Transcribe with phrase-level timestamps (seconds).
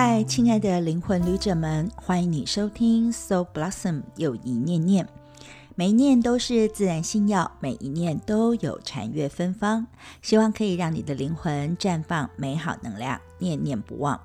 [0.00, 5.08] 嗨，亲爱的灵魂旅者们，欢迎你收听 Soul Blossom 有一念念，
[5.74, 9.88] 每一念都是自然星耀，每一念都有禅悦芬芳，
[10.22, 14.20] 希望可以让你的灵魂绽放美好能量，念念不忘。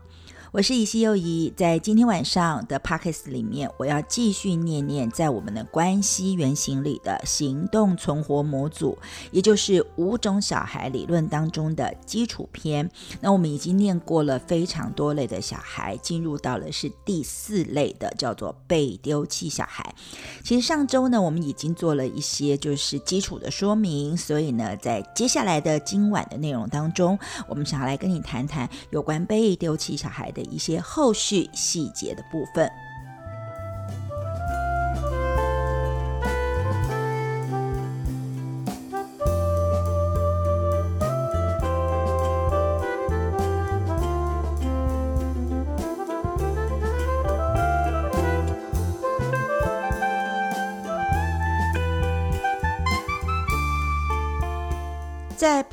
[0.53, 8.95] 我是以西又怡，在今天晚上的 p o c k s t 里面，我要继续念念在我们的关系原型里的行动存活模组，
[9.31, 12.87] 也就是五种小孩理论当中的基础篇。
[13.19, 19.95] 那我们已经念过了非常多类的小孩，进入到了是第四类的，叫做被丢弃小孩。
[20.43, 30.42] 其实上周呢，我们已经做了一些就是基础的说明，所以呢，在接下来的今晚的内容当中，我们想要来跟你谈谈有关被丢弃小孩的。
[30.51, 32.71] 一些后续细节的部分。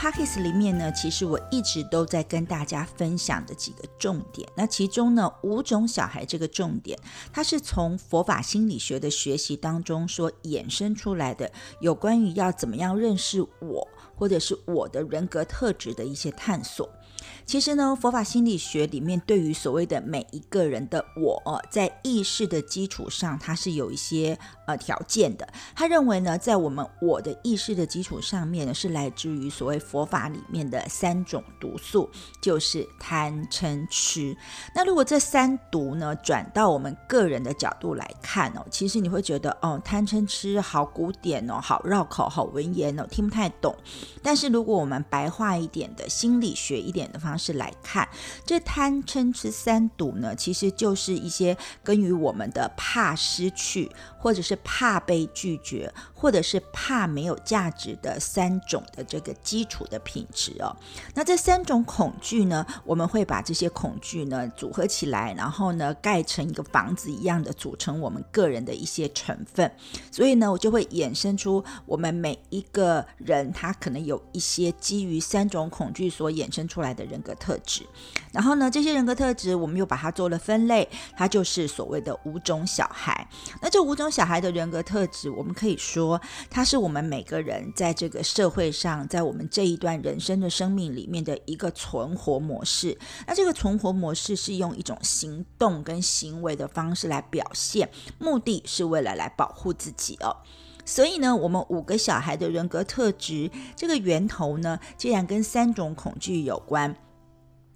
[0.00, 4.48] Pockets 里面呢，其实我一直都在跟大家分享的几个重点。
[4.56, 6.98] 那其中呢，五种小孩这个重点，
[7.30, 16.88] 它是从佛法心理学的学习当中所衍生出来的，有关于要怎么样认识我，或者是我的人格特质的一些探索。
[17.46, 25.46] 其实呢，佛法心理学里面对于所谓的每一个人的我，在意识的基础上，它是有一些呃条件的。
[25.74, 32.08] 他认为呢，在我们我的意识的基础上面呢，是来自于所谓佛法里面的三种毒素，
[32.40, 34.36] 就是贪嗔痴。
[34.74, 43.74] 那如果这三毒呢，转到我们个人的角度来看哦，其实你会觉得哦，贪嗔痴好古典哦，好绕口，好文言哦，听不太懂。
[44.22, 47.10] 但是如果我们白话一点的心理学一点。
[47.10, 48.08] 的方方式来看，
[48.44, 60.76] 这贪嗔痴三毒呢，其实就是一些跟于我们的怕失去，或者是怕被拒绝，或者是怕没有价值的三种的这个基础的品质哦。
[61.14, 69.70] 那这三种恐惧呢，我们会把这些恐惧呢组合起来，然后呢盖成一个房子一样的组成我们个人的一些成分。
[70.10, 77.06] 所以呢，我就会衍生出我们每一个人他可能有一些基于三种恐惧所衍生出来的。
[77.10, 77.86] 人人格特质，
[78.32, 83.28] 然后呢，这些人格特质我们又把它做了分类，它就是所谓的五种小孩。
[83.60, 92.96] 那这五种小孩的人格特质，我们可以说，它是我们每个人在这个社会上，在我们这一段人生的生命里面的一个存活模式。
[93.26, 100.34] 那这个存活模式是用一种行动跟行为的方式来表现，目的是为了来保护自己哦。
[100.86, 106.96] 所以呢，我们五个小孩的人格特质，这个源头呢，既然跟三种恐惧有关。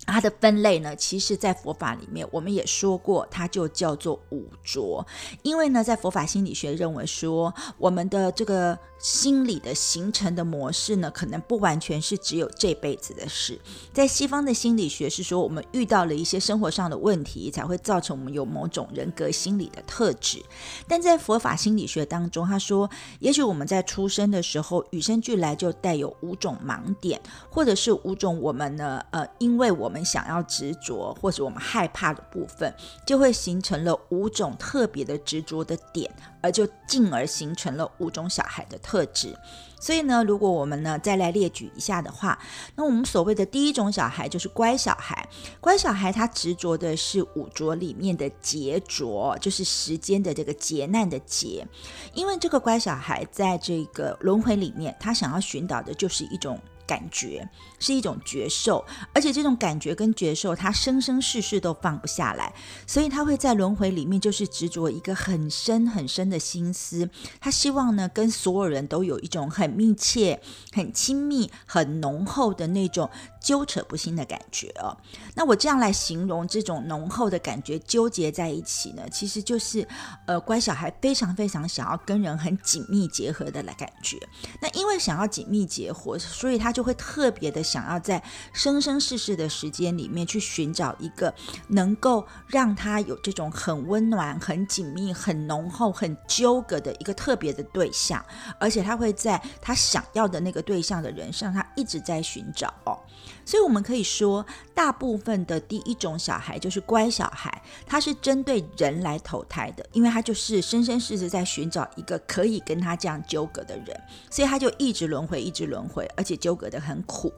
[0.06, 5.06] 它的分类呢，其实，在佛法里面，我们也说过，它就叫做五浊。
[5.42, 13.60] 因为呢，在佛法心理学认为说，我们的这个心理的形成的模式呢，可能不完全是只有这辈子的事。
[13.92, 20.42] 在西方的心理学是说，我们遇到了一些生活上的问题，才会造成我们有某种人格心理的特质。
[20.88, 22.88] 但在佛法心理学当中，他说，
[23.18, 27.20] 也许我们在出生的时候，与生俱来就带有五种盲点，
[27.50, 30.02] 或者是五种我们呢，呃，因为我们。
[30.04, 32.72] 想要执着，或者我们害怕的部分，
[33.06, 39.36] 就会形成了五种特别的执着的点，而就进而形成了五种小孩的特特质。
[39.80, 42.38] 所以呢，如果我们呢再来列举一下的话，
[42.76, 45.28] 那我们所谓的第一种小孩就是乖小孩。
[45.60, 51.66] 乖小孩他执着的是五浊里面的劫浊，就是时间的这个劫难的劫。
[52.14, 56.58] 因为这个乖小孩在这个轮回里面，他想要寻找的就是一种。
[56.86, 62.52] 感觉是一种觉受，而且这种感觉跟觉受，他生生世世都放不下来，
[62.86, 67.08] 所以他会在轮回里面就是执着一个很深很深的心思，
[67.40, 70.40] 他希望呢跟所有人都有一种很密切、
[70.72, 73.10] 很亲密、很浓厚的那种。
[73.44, 74.96] 纠扯不清的感觉哦，
[75.34, 79.86] 那我这样来形容这种浓厚的感觉纠结在一起呢，其实就是，
[80.24, 84.18] 呃，乖小孩非常非常想要跟人很紧密结合的来感觉。
[84.62, 88.22] 那因为想要紧密结合，所以他就会特别的想要在
[88.54, 91.32] 生生世世的时间里面去寻找一个
[91.68, 98.24] 能够让他有这种很温暖、很紧密、很浓厚、很纠葛的一个特别的对象，
[98.58, 102.98] 而且他会在他想要的那个对象的人上，他一直在寻找哦。
[103.44, 104.44] 所以我们可以说，
[104.74, 114.00] 大部分的第一种小孩就是乖小孩，他是针对人来投胎的，因为他就是生生世世在寻找一个可以跟他这样纠葛的人，
[114.30, 117.32] 所以他就一直轮回，一直轮回，而且纠葛的很苦。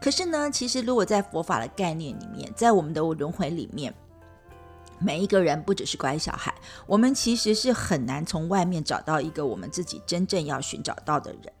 [0.00, 3.94] 可是呢，其实如果在佛法的概念里面，在我们的轮回里面。
[5.00, 6.54] 每一个人不只是乖小孩，
[6.86, 11.52] 我们其实是很难从外面找到一个我们自己真正要寻找到的人。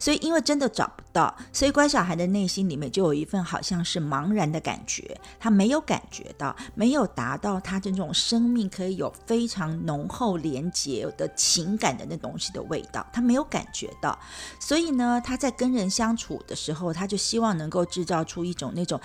[0.00, 14.18] 所以，因为真的找不到，所以乖小孩的内心里面就有一份好像是茫然的感觉，他没有感觉到，没有达到他这种生命可以有非常浓厚连结的情感的那东西的味道，他没有感觉到。
[14.58, 18.98] 所以呢，他在跟人相处的时候，他就希望能够制造出一种那种。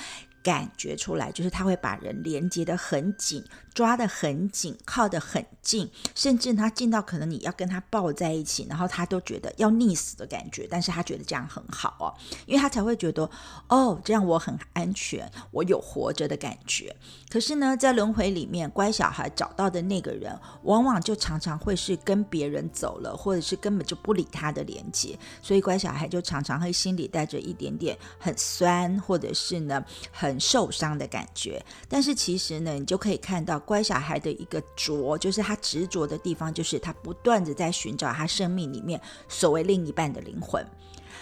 [0.46, 3.44] 感觉出来，就是他会把人连接得很紧，
[3.74, 12.14] 抓得很紧，靠得很近，甚至他近到可能你要跟他抱在一起，然后他都觉得要溺死的感觉，但是他觉得这样很好哦，
[12.46, 13.28] 因为他才会觉得
[13.70, 16.96] 哦，这样我很安全，我有活着的感觉。
[17.28, 30.35] 可是呢，在轮回里面，乖小孩找到的那个人，往往就常常会是跟别人走了，或者是根本就不理他的连接，所以乖小孩就常常会心里带着一点点很酸，或者是呢很。
[30.40, 40.66] 受伤的感觉，但是其实呢，你就可以看到乖小孩的一个着，就是他执着的地方，就是他不断的在寻找他生命里面所谓另一半的灵魂。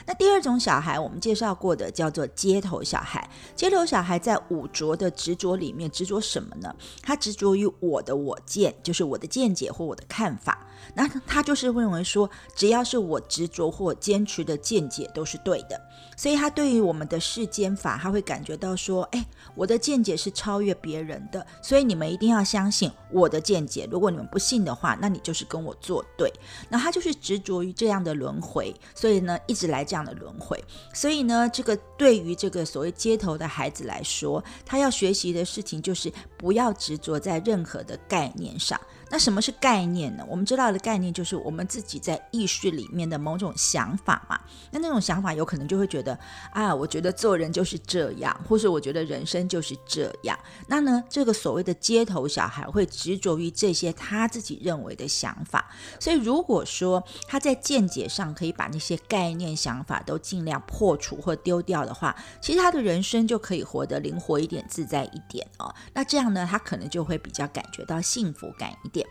[0.06, 3.30] 那第二种小孩，我们介绍过的叫做街头小孩。
[3.56, 6.75] 街头小孩在五着的执着里面执着什么呢？
[7.01, 10.68] 他执着于我的我见，就是我的见解或我的看法。
[10.95, 15.80] 那他就是认为说，只要是我执着或坚持的见解都是对的。
[16.16, 19.25] 所以他对于我们的世间法，他会感觉到说，哎，
[19.56, 23.88] 我的见解是超越别人的，所以你们一定要相信我的见解。
[23.92, 26.31] 如果你们不信的话，那你就是跟我作对。
[26.69, 30.63] 那他就是执着于这样的轮回，所以呢，一直来这样的轮回。
[30.94, 38.80] 所以呢，这个对于这个所谓街头的孩子来说，他要学习的事情就是不要执着在任何的概念上。
[39.13, 40.25] 那什么是概念呢？
[40.27, 44.42] 我们知道的概念就是我们自己在意识里面的某种想法嘛。
[44.71, 46.18] 那那种想法有可能就会觉得
[46.51, 50.36] 啊，我觉得做人就是这样，或是我觉得人生就是这样。
[50.65, 55.69] 那呢，这个所谓的街头小孩会执着于这些他自己认为的想法。
[56.00, 65.71] 所以如果说他在见解上可以把那些概念想法都尽量破除或丢掉的话，其实他的人生就可以活得灵活一点、自在一点哦。
[65.94, 69.03] 那这样呢，他可能就会比较感觉到幸福感一点。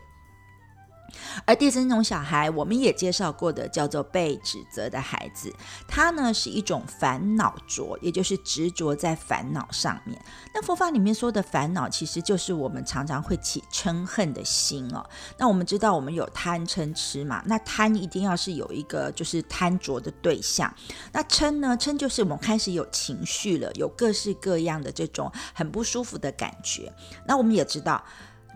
[1.45, 5.53] 而第三种小孩，我们也介绍过的，叫做被指责的孩子。
[5.87, 10.21] 他呢是一种烦恼着，也就是执着在烦恼上面。
[10.55, 15.05] 那佛法里面说的烦恼，其实就是我们常常会起嗔恨的心哦。
[15.39, 17.43] 那我们知道，我们有贪嗔痴嘛？
[17.47, 20.73] 那贪一定要是有一个就是贪着的对象。
[21.13, 21.77] 那嗔呢？
[21.79, 26.93] 嗔就是我们开始有情绪了，有各式各样的这种很不舒服的感觉。
[27.27, 28.05] 那我们也知道。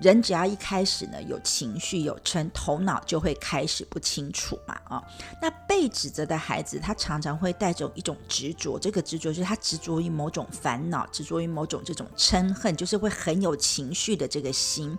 [0.00, 5.02] 人只要一开始呢有情绪有嗔，头脑就会开始不清楚嘛啊。
[5.40, 14.96] 那被指责的孩子，他常常会带着一种执着，这个执着就是他执着于某种烦恼，执着于某种这种嗔恨，就是会很有情绪的这个心。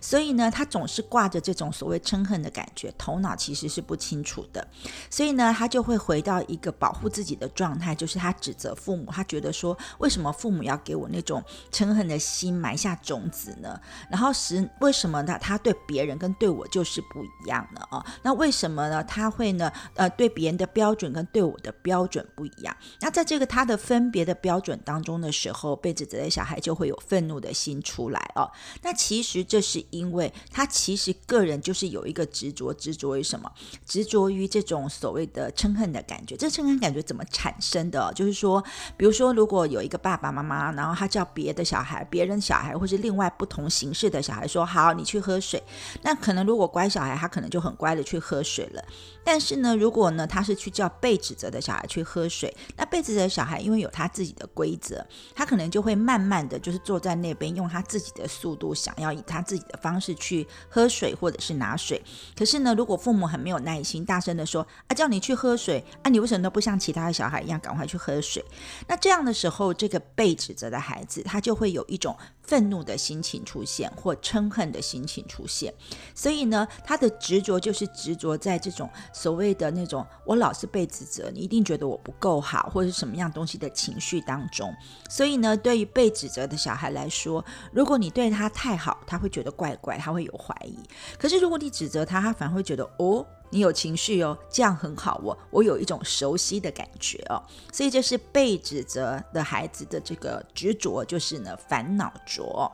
[0.00, 4.66] 所以呢，他总是挂着这种所谓嗔恨的感觉，头脑其实是不清楚的。
[5.08, 13.80] 所以呢，他就会回到一个保护自己的状态，就是他指责父母，他觉得说，为什么父母要给我那种嗔恨的心埋下种子呢？
[14.10, 14.32] 然后。
[14.40, 15.38] 是为什么呢？
[15.40, 18.04] 他对别人跟对我就是不一样的啊？
[18.22, 19.04] 那为什么呢？
[19.04, 19.70] 他会呢？
[19.94, 22.74] 呃，对别人的标准跟对我的标准不一样。
[23.00, 28.50] 那在这个他的分别的标准当中的时候，被指责的小孩就会有愤怒的心出来哦。
[28.82, 33.52] 那其实这是因为他其实个人就是有一个执着，执着于什么？
[33.84, 36.34] 执着于这种所谓的嗔恨的感觉。
[36.36, 38.10] 这嗔恨感觉怎么产生的？
[38.14, 38.64] 就是说，
[38.96, 44.20] 比如说，如果有一个爸爸妈妈，然后他叫别的小孩、别人小孩，或是另外不同形式的。
[44.30, 45.60] 小孩说好，你去喝水。
[46.02, 48.84] 那可能如果乖小孩，他可能就很乖的去喝水了。
[49.24, 62.00] 但是呢，如果呢他是去叫被指责的小孩去喝水，那被指责的小孩因为有他自己的规则，他可能就会慢慢的就是坐在那边，用他自己的速度，想要以他自己的方式去喝水或者是拿水。
[62.38, 68.44] 可是呢，如果父母很没有耐心，大声的说啊，叫你去喝水啊，你为什么都不像其他的小孩一样赶快去喝水？
[68.86, 72.16] 那这样的时候，这个被指责的孩子，他就会有一种
[72.50, 75.72] 愤怒的心情出现，或嗔恨的心情出现，
[76.16, 84.74] 所以呢，他的执着就是执着在这种所谓的那种我老是被指责，你一定觉得我不够好，或者是什么样东西的情绪当中。
[85.08, 90.76] 所以呢，对于被指责的小孩来说，如果你对他太好，他会觉得怪怪，他会有怀疑。
[91.16, 97.42] 可是如果你指责他，他反而会觉得哦，你有情绪哦，这样很好哦，我有一种熟悉的感觉哦。
[97.72, 102.70] 所以这是被指责的孩子的这个执着，就是呢烦恼着。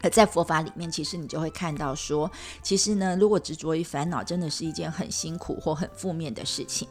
[0.00, 2.30] 而在佛法里面，其实你就会看到说，
[2.62, 6.86] 其实呢，如果执着于烦恼，真的是一件很辛苦或很负面的事情。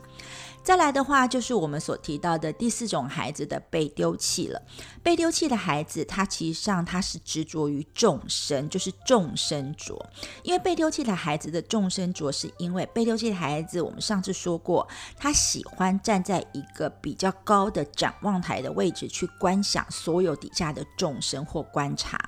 [0.68, 4.62] 再来的话，就是我们所提到的第四种孩子的被丢弃了。
[5.02, 9.98] 被丢弃的孩子，他其实上他是执着于众生，就是众生着。
[10.44, 22.20] 因为被丢弃的孩子的众生着，是因为被丢弃的孩子，我们上次说过，他喜欢站在一个比较高的展望台的位置去观想所有底下的众生或观察，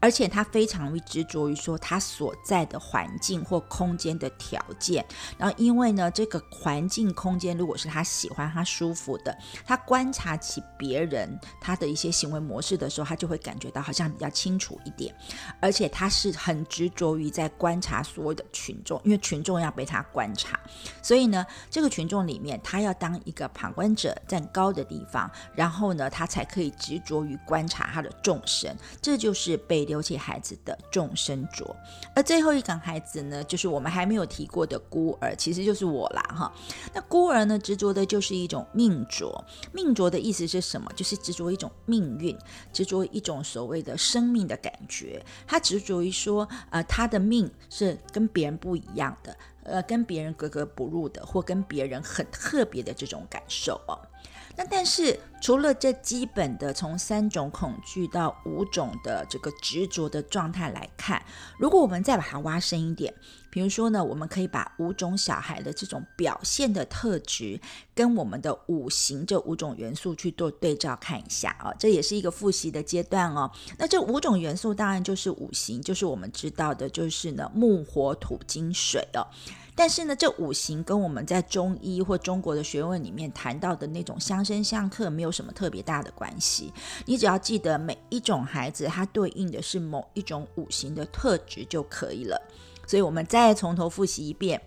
[0.00, 5.06] 而且他非常执着于说他所在的环境或空间的条件。
[5.38, 15.14] 然后，因为呢，这个环境空间如果是他喜欢、他舒服的，他观察起别人他的一些行为模式的时候，他就会感觉到好像比较清楚一点，
[15.60, 20.58] 而且他是很执着于在观察所有的群众，因为群众要被他观察，
[21.02, 31.74] 所以呢，这个群众里面他要当一个旁观者，站高的地方，然后呢，他才可以执着于观察他的众生，这就是被丢弃孩子的众生着。
[32.14, 36.52] 而最后一个孩子呢，就是我们还没有提过的孤儿，其实就是我啦，哈。
[36.94, 37.58] 那孤儿呢？
[37.66, 40.88] 执着的就是一种命着，命着的意思是什么？
[40.94, 42.38] 就是执着一种命运，
[42.72, 45.20] 执着一种所谓的生命的感觉。
[45.48, 53.98] 他执着于说，呃，他的命是跟别人不一样的，呃，跟别人格格不入的，或跟别人很特别的这种感受哦。
[54.58, 61.20] 那但是除了这基本的从三种恐惧到五种的这个执着的状态来看，
[61.58, 63.12] 如果我们再把它挖深一点，
[63.56, 67.58] 比如说呢，我们可以把五种小孩的这种表现的特质
[67.94, 73.50] 跟我们的五行这五种元素去做对照看一下啊，这也是一个复习的阶段哦。
[73.78, 79.24] 那这五种元素当然就是五行，就是我们知道的，就是呢木火土金水哦。
[79.74, 86.70] 但是呢，这五行跟我们在中医或中国的学问里面谈到的那种相生相克没有什么特别大的关系。
[87.06, 92.38] 你只要记得每一种孩子它对应的是某一种五行的特质就可以了。
[92.86, 94.60] 所以，我们再从头复习一遍。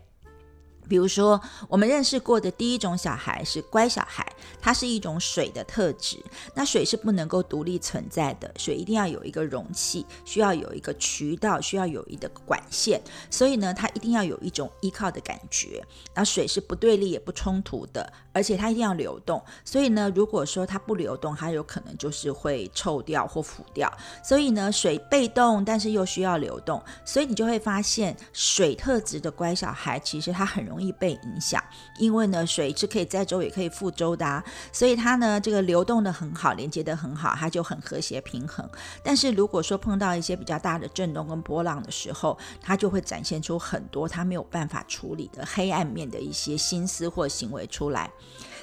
[0.89, 4.25] 比如说，我们认识过的第一种小孩是乖小孩，
[4.60, 6.17] 它是一种水的特质。
[6.55, 13.00] 那水是不能够独立存在的，水一定要有一个容器，需要有一个渠道，需要有一个管线。
[13.29, 15.86] 所以呢，它一定要有一种依靠的感觉。
[16.15, 19.39] 那水是不对立也不冲突的，而且它一定要流动。
[19.63, 23.91] 所以呢，如果说它不流动，它有可能就是会臭掉或腐掉。
[24.24, 26.84] 所以呢，水被动，但是又需要流动。
[27.05, 30.79] 所以你就会发现，水特质的乖小孩，其实他很容易。
[30.80, 31.62] 容易被影响，
[31.98, 38.68] 因为呢，水是可以载舟也可以覆舟的，啊，所以它呢，这个流动的很好，连接的很好，它就很和谐平衡。
[39.04, 48.10] 但是如果说碰到一些比较大的震动跟波浪的时候，它就会展现出很多它没有办法处理的黑暗面的一些心思或行为出来。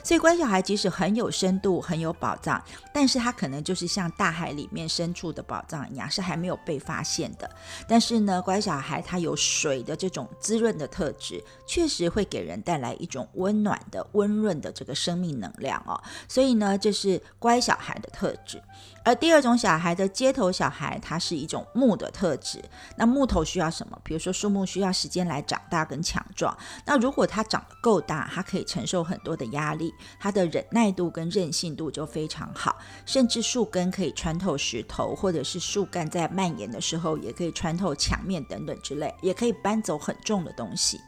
[0.06, 2.62] 所以乖小孩即使很有深度、很有宝藏，
[2.94, 7.50] 但是他可能就是像大海里面深处的宝藏一样，是还没有被发现的。
[7.88, 16.00] 但是呢，乖小孩他有水的这种滋润的特质，确实会给人带来一种温暖的、温润的这个生命能量哦。
[16.28, 18.62] 所以呢，这是乖小孩的特质。
[19.04, 22.62] 而第二种小孩的街头小孩，它是一种木的特质。
[22.96, 23.96] 那木头需要什么？
[24.04, 26.56] 比如说树木需要时间来长大跟强壮。
[26.84, 32.76] 那如果它长得够大，它可以承受很多的压力，它的忍耐度跟韧性度就非常好。
[33.04, 41.00] 甚至树根可以穿透石头，或者是树干在蔓延的时候也可以穿透墙面等等之类，也可以搬走很重的东西。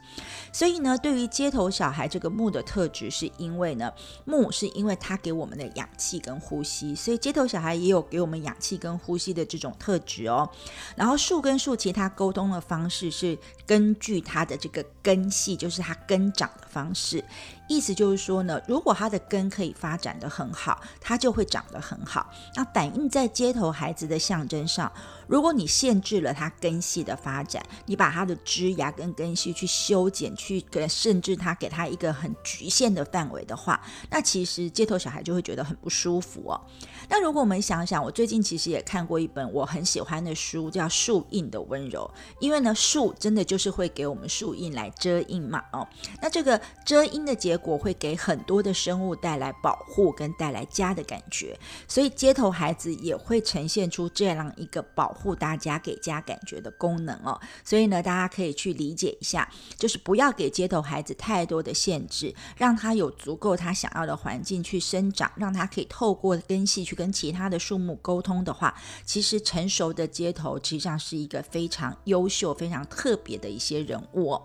[0.53, 3.91] 所以呢，对于街头小孩这个木的特质，是因为呢，
[4.23, 7.89] 木是因为它给我们的氧气跟呼吸，所以街头小孩也。
[7.89, 10.47] 有给我们氧气跟呼吸的这种特质哦，
[10.95, 17.23] 然后树跟树其他沟通的方式是根据它的这个根系，就是它根长的方式。
[17.69, 22.29] 意思就是说呢，如果它的根可以发展的很好，它就会长得很好。
[22.55, 24.91] 那反映在街头孩子的象征上，
[25.29, 36.59] 如果你限制了它根系的发展，你把它的枝芽跟根系去修剪，去给甚至它给它一个很局限的范围的话，那其实街头小孩就会觉得很不舒服哦。
[37.07, 42.09] 那如果我们想想，我最近其实也看过一本我很喜欢的书，叫《树荫的温柔》，
[42.39, 45.87] 因为呢，树真的就是会给我们树荫来遮阴嘛，哦，
[46.23, 51.55] 那这个遮阴的结果会给很多的生物带来保护跟带来家的感觉，
[51.87, 57.39] 所以街头孩子也会呈现出这样一个保护大家、给家感觉的功能哦。
[57.63, 59.47] 所以呢，大家可以去理解一下，
[59.77, 68.73] 就是不要给街头孩子太多的限制，让他有足够他想要的环境去生长，让他可以透过根系去跟其他的树木沟通的话，
[69.03, 74.39] 其实成熟的街头实际上是一个非常优秀、非常特别的一些人物。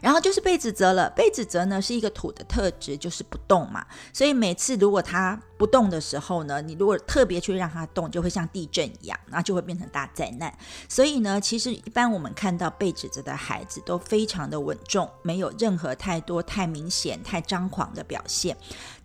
[0.00, 1.10] 然后就是被指责了。
[1.10, 3.84] 被指责呢是一个土的特质，就是不动嘛。
[4.12, 10.52] 所以每次如果他不动的时候呢，你如果特别去让他动，就会像地震一样，那就会变成大灾难。
[10.88, 18.56] 所以呢，其实一般我们看到被指责的孩子都非常的稳重，没有任何太多太明显、太张狂的表现。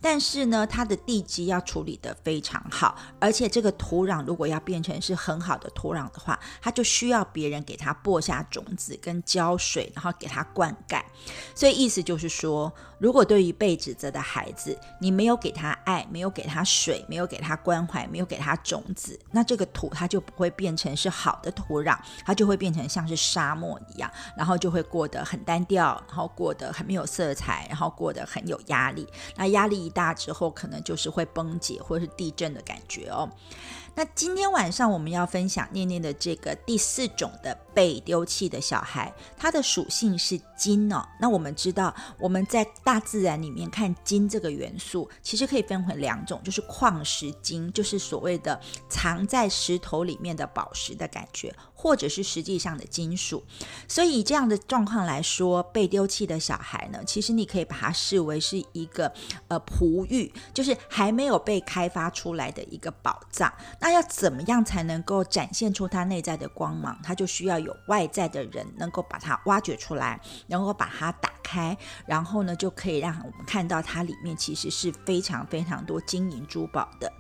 [0.02, 11.00] 但是呢，它的地基要处理得非常好，而且这个土壤如果要变成是很好的土壤的话，它就需要别人给他播下种子跟浇水，然后给他灌溉。
[11.54, 29.08] 所以意思就是说，如果对于被指责的孩子，你没有给他爱，没有给他水，没有给他关怀，没有给他种子，那这个土它就不会变成是好的土壤，它就会变成像是沙漠一样，然后就会过得很单调，然后过得很没有色彩，然后过得很有压力。
[29.36, 29.91] 那压力。
[29.92, 33.30] 大之后可能就是会崩解或者是地震的感觉哦。
[33.94, 41.06] 那今天晚上我们要分享念念的这个第四种的被丢弃的小孩，它的属性是金哦。
[41.20, 48.58] 那我们知道我们在大自然里面看金这个元素，其实可以分为两种，就是矿石金，就是所谓的
[48.88, 53.44] 藏在石头里面的宝石的感觉，或者是实际上的金属。
[53.88, 59.12] 所以以这样的状况来说，被丢弃的小孩呢，其实你可以把它视为是一个
[59.48, 63.52] 呃璞玉，就是还没有被开发出来的一个宝藏。
[63.80, 66.96] 那要怎么样才能够展现出它内在的光芒？
[67.02, 77.12] 它就需要有外在的人能够把它挖掘出来，能够把它打开，然后呢，就可以让我们看到它里面其实是非常非常多金银珠宝的。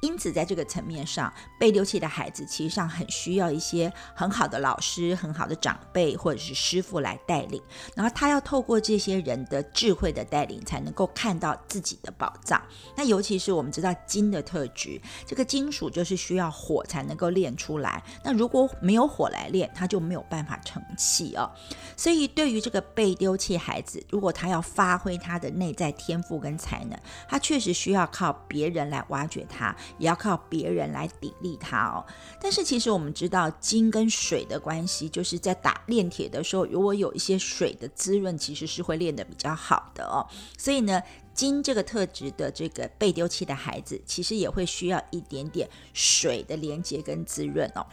[0.00, 7.60] 因此，在这个层面上，被丢弃的孩子其实上很需要一些很好的老师、很好的长辈或者是师傅来带领。
[7.94, 12.62] 然后他要透过这些人的智慧的带领，才能够看到自己的宝藏。
[12.96, 18.02] 那尤其是我们知道金的特质，这个金属就是需要火才能够炼出来。
[18.22, 21.50] 那如果没有火来炼，它就没有办法成器哦。
[21.96, 26.96] 所以，对于这个被丢弃孩子，如果他要发挥他的内在天赋跟才能，
[27.28, 29.74] 他确实需要靠别人来挖掘他。
[29.96, 32.04] 也要靠别人来砥砺它哦。
[32.40, 40.26] 但是其实我们知道，金跟水的关系，就是在打炼铁的时候，如果有一些水的滋润，其实是会炼得比较好的哦。
[40.58, 41.02] 所以呢，
[41.32, 47.86] 金这个特质的这个被丢弃的孩子，其实也会需要一点点水的连接跟滋润哦。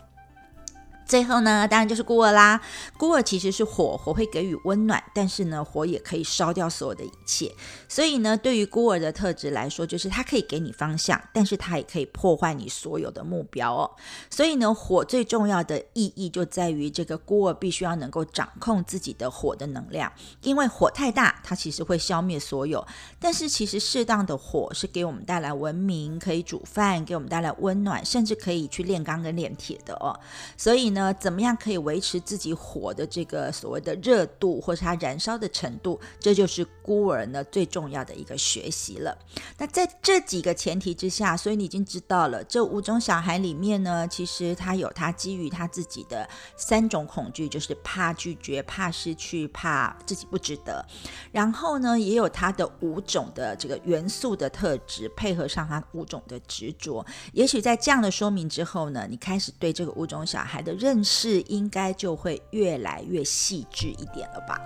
[1.06, 2.60] 最后呢，当然就是孤儿啦。
[2.98, 7.54] 孤儿其实是火，火会给予温暖，但是呢，火也可以烧掉所有的一切。
[7.88, 13.92] 所以呢，对于孤儿的特质来说，就是它可以给你方向，但是它也可以破坏你所有的目标哦。
[14.32, 22.84] 所以呢，火最重要的意义就在于这个孤儿必须要能够掌控自己的火的能量，因为火太大，它其实会消灭所有。
[23.20, 30.20] 但是其实适当的火是给我们带来文明，可以煮饭，给我们带来温暖，甚至可以去炼钢跟炼铁的哦。
[30.58, 30.95] 所以。
[30.96, 36.00] 呢，怎么样可以维持自己火的这个所谓的热度，或是它燃烧的程度？
[36.20, 39.16] 这就是孤儿呢最重要的一个学习了。
[39.60, 50.84] 那在这几个前提之下，所以你已经知道了，这五种小孩里面呢，其实他有他基于他自己的三种恐惧，就是怕拒绝、怕失去、怕自己不值得。
[51.32, 57.06] 然后呢，也有他的五种的这个元素的特质，配合上他五种的执着。
[57.34, 60.74] 也许在这样的说明之后呢，你开始对这个五种小孩的。
[60.86, 64.62] 认识应该就会越来越细致一点了吧。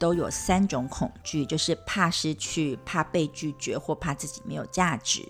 [0.00, 5.22] 都有三种孔惧，就是怕失去、怕被拒绝或怕自己没有价值。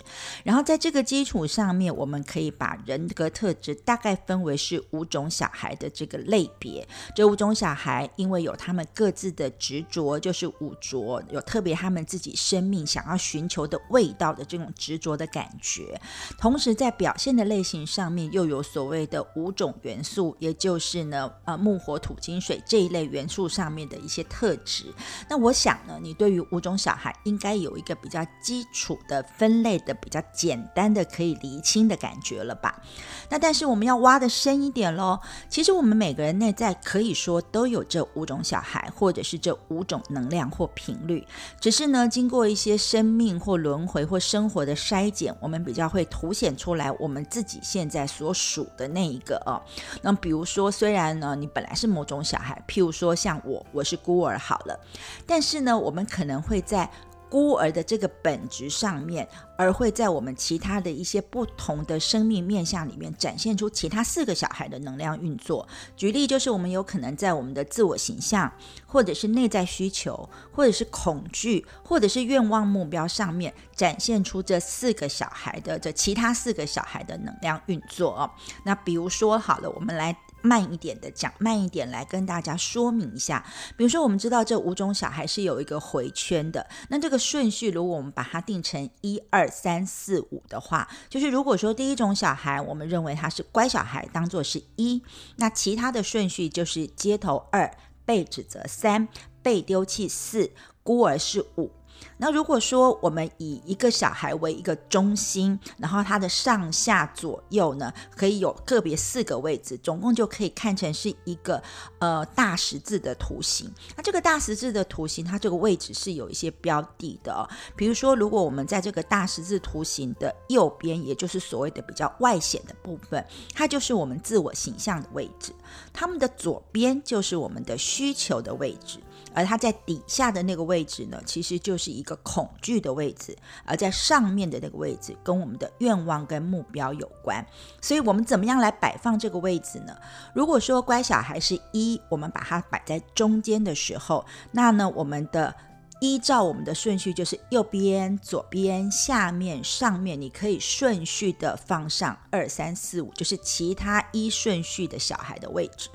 [0.44, 6.87] 然后在这个基础上面，我们可以把人格特质大概分为是五种小孩的这个类别。
[7.14, 16.00] 这五种小孩因为有他们各自的执着，就是五着，有特别他们自己生命想要寻求的味道的这种执着的感觉。
[16.38, 23.81] 同时在表现的类型上面，又有所谓的五种元素，也就是呢，呃，木、火、土、金、水这一类元素上面。
[23.90, 24.85] 的一些特质，
[25.29, 32.83] 那我想呢，你对于五种小孩应该有一个比较基础的分类的、比较简单的可以厘清的感觉了吧？
[33.29, 35.19] 那但是我们要挖的深一点喽。
[35.49, 41.27] 其实我们每个人内在可以说都有这五种小孩，或者是这五种能量或频率，
[41.61, 49.62] 只是呢，经过一些生命或轮回或生活的筛检，我们比较会凸显出来我们自己现在所属的那一个哦。
[50.03, 53.64] 那比如说，虽然呢，你本来是某种小孩，譬如说像我。
[53.73, 54.79] 我是孤儿，好了。
[55.27, 56.90] 但是呢，那我们可能会在
[57.28, 65.64] 孤儿的这个本质上面，而会在我们其他的一些不同的生命面相里面展现出其他四个小孩的能量运作。
[65.96, 68.52] 举例就是，我们有可能在我们的自我形象，
[68.85, 78.28] 或者是内在需求，或者是恐惧，或者是愿望目标上面展现出这四个小孩的这其他四个小孩的能量运作哦。
[78.64, 80.16] 那比如说好了，我们来。
[80.42, 83.44] 慢一点的讲，慢一点来跟大家说明一下。
[83.76, 95.03] 比如说，我们知道这五种小孩是有一个回圈的，那这个顺序如果我们把它定成一二三四五的话，就是如果说第一种小孩，我们认为他是乖小孩，当做是一，
[95.37, 97.70] 那其他的顺序就是街头二，
[98.05, 99.09] 被指责三，
[99.42, 100.50] 被丢弃四，
[100.83, 101.70] 孤儿是五。
[102.17, 111.63] 那如果说我们以一个小孩为一个中心，然后他的上下左右呢，可以有个别四个位置，总共就可以看成是一个
[111.99, 113.73] 呃大十字的图形。
[113.97, 117.49] 那这个大十字的图形，它这个位置是有一些标的的哦。
[117.75, 125.53] 比如说，如果我们在这个大十字图形的右边，也就是所谓的比较外显的部分，它就是我们自我形象的位置；
[125.93, 128.99] 它们的左边就是我们的需求的位置。
[129.35, 137.45] 而它在底下的那个位置呢，其实就是一个恐惧的位置；而在上面的那个位置，跟我们的愿望跟目标有关。
[137.81, 139.97] 所以，我们怎么样来摆放这个位置呢？
[140.35, 145.55] 如果说乖小孩是一，我们把它摆在中间的时候，那呢，我们的。
[146.03, 155.90] 依照我们的顺序，就是右边、左边、下面、上面，你可以顺序的放上二三四五，就是其他一顺序的小孩的位置。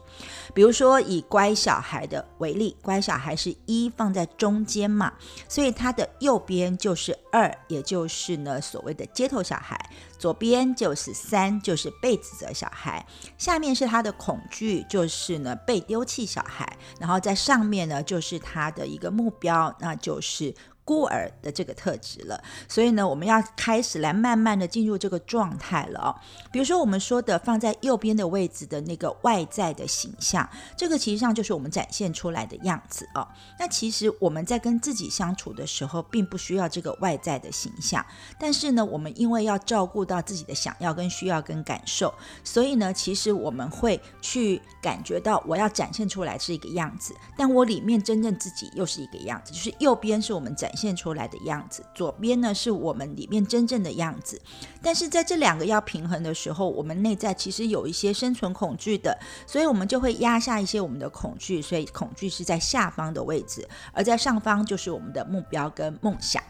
[0.54, 5.14] 比如说以乖小孩的为例，乖小孩是一放在中间嘛，
[5.48, 9.78] 所以它的右边就是二，也就是呢所谓的街头小孩。
[10.18, 13.06] 左边就是三，就是被指责小孩；
[13.38, 16.66] 下面是他的恐惧，就是呢被丢弃小孩；
[17.00, 20.54] 然后在上面呢，就是他的一个目标，那就是。
[20.86, 26.16] 孤儿的这个特质了，所以呢，我们要开始来慢慢的进入这个状态了哦。
[26.52, 33.28] 比如说我们说的放在右边的位置的那个外在的形象，这个其实上就是我们展现出来的样子哦。
[33.60, 38.06] 那其实我们在跟自己相处的时候，并不需要这个外在的形象，
[38.40, 50.70] 但是呢，我们因为要照顾到自己的想要跟需要跟感受，所以呢，其实我们会去感觉到我要展现出来是一个样子，但我里面真正自己又是一个样子，就是右边是我们展。
[50.76, 54.42] 现出来的样子，左边呢是我们里面真正的样子，
[54.82, 66.42] 但是在这两个要平衡的时候，我们内在其实有一些生存恐惧的，所以我们就会压下一些我们的恐惧，所以恐惧是在下方的位置，而在上方就是我们的目标跟梦想。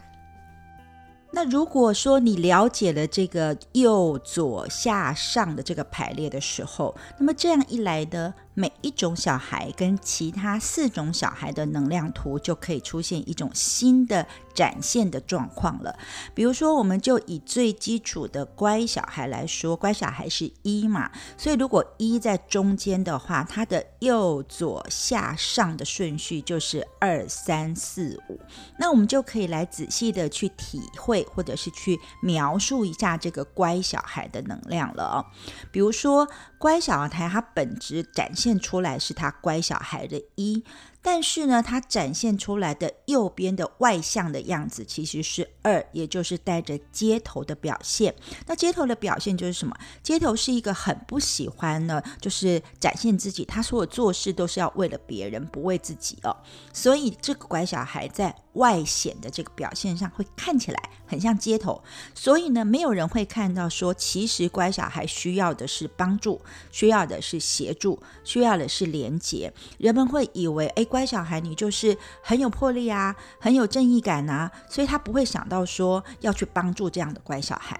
[1.32, 8.34] 那如果说你了解了这个右左下上的这个排列的时候，那么这样一来呢？
[8.56, 15.96] 每一种小孩跟其他四种小孩的能量图就可以出现一种新的展现的状况了。
[16.34, 28.40] 比如说，我们就以最基础的乖小孩来说，乖小孩是一嘛，所以如果一在中间的话，它的右左下上的顺序就是二三四五。
[28.80, 35.26] 那我们就可以来仔细的去体会，或者是去描述一下这个乖小孩的能量了哦。
[35.72, 36.26] 比如说。
[36.58, 40.64] 乖小孩，他本质展现现出来是他乖小孩的一。
[41.08, 48.16] 但是呢，它展现出来的右边的外向的样子其实是二，也就是带着街头的表现。
[48.48, 49.76] 那街头的表现就是什么？
[50.02, 56.36] 街头是一个很不喜欢呢，就是展现自己，他所有做事都是要为了别人，不为自己哦。
[56.74, 61.80] 所以这个乖小孩在外显的这个表现上会看起来很像街头。
[62.16, 66.42] 所以呢，没有人会看到说，其实乖小孩需要的是帮助，
[66.72, 69.54] 需要的是协助，需要的是连接。
[69.78, 70.88] 人们会以为，哎。
[70.96, 77.78] 乖小孩，你就是很有魄力啊，很有正义感啊，所以他不会想到说要去帮助这样的乖小孩。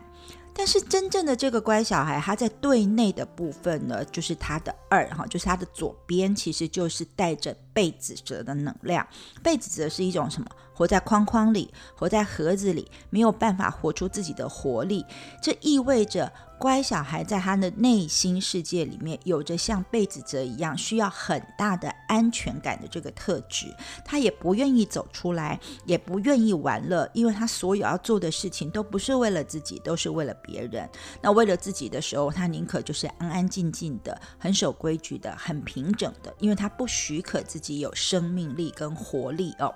[0.54, 9.06] 但是真正的这个乖小孩，他在对内的部分呢，就是他的二哈，就是他的左边，其实就是带着被指责的能量。
[9.44, 10.48] 被指责是一种什么？
[10.74, 15.06] 活在框框里，活在盒子里，没有办法活出自己的活力。
[15.40, 16.32] 这意味着。
[16.58, 23.68] 乖小孩在他的内心世界里面有着像被指责一样需要很大的安全感的这个特质，
[24.06, 30.90] 他也不愿意走出来，也不愿意玩乐，因为他所有要做的事情都不是为了自己，都是为了别人。
[31.22, 39.76] 那为了自己的时候，他宁可就是安安静静的，很守规矩的，很平整的，因为他不许可自己有生命力跟活力哦。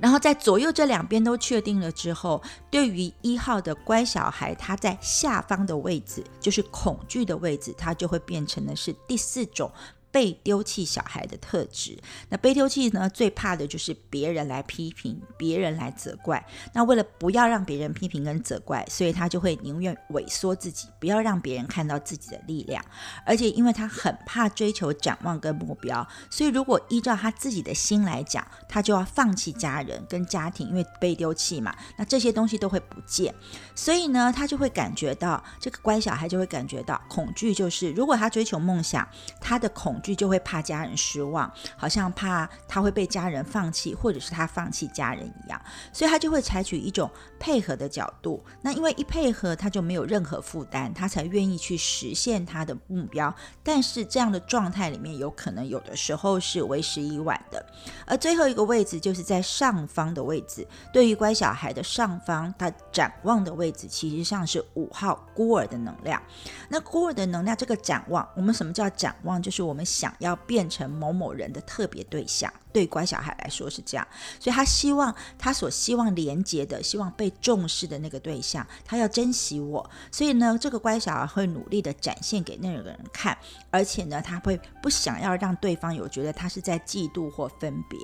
[0.00, 9.70] 然后在左右这两边都确定了之后，对于一号的乖小孩，他在下方的位置就是恐惧的位置，他就会变成的是第四种
[10.12, 11.98] 被丢弃小孩的特质。
[12.28, 16.46] 那被丢弃呢，最怕的就是别人来批评，别人来责怪。
[16.74, 22.84] 那为了不要让别人批评跟责怪，所以他就会宁愿萎缩自己，不要让别人看到自己的力量。
[23.24, 33.34] 而且因为他很怕追求展望跟目标，所以如果依照他自己的心来讲，他就要放弃家人跟家庭，因为被丢弃嘛，那这些东西都会不见。
[33.74, 39.08] 所以呢，他就会感觉到这个乖小孩就会感觉到恐惧，就是如果他追求梦想，
[39.40, 45.60] 他的恐惧就会怕家人失望，好像怕他会被家人放弃，或者是他放弃家人一样，
[45.92, 47.10] 所以他就会采取一种
[47.42, 48.40] 配合的角度。
[48.60, 53.34] 那因为一配合，他就没有任何负担，他才愿意去实现他的目标。
[53.64, 57.66] 但是这样的状态里面，有可能有的时候是为时已晚的。
[58.06, 66.22] 而最后一个位置就是在上方的位置，对于乖小孩的上方，他展望的位置，其实上是五号孤儿的能量。
[66.68, 69.42] 那孤儿的能量，这个展望，我们什么叫展望？
[69.42, 72.52] 就是我们想要变成某某人的特别对象。
[72.72, 74.06] 对乖小孩来说是这样，
[74.40, 79.88] 所以他希望他所希望连接的、希望被重视的那个对象，他要珍惜我。
[80.10, 83.36] 所以呢，这个乖小孩会努力的展现给那个人看，
[83.70, 87.98] 而且呢，他会不想要让对方有觉得他是在嫉妒或分别。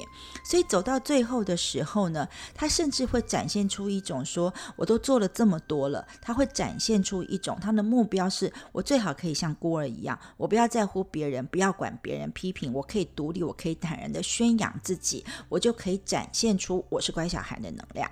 [0.44, 14.57] 所以走到最后的时候呢，他甚至会展现出一种说：“我都做了这么多了。”他会展现出一种他的目标是：我最好可以像孤儿一样，我不要在乎别人，不要管别人批评，我可以独立，我可以坦然的宣。
[14.58, 18.10] 养自己，我就可以展现出我是乖小孩的能量。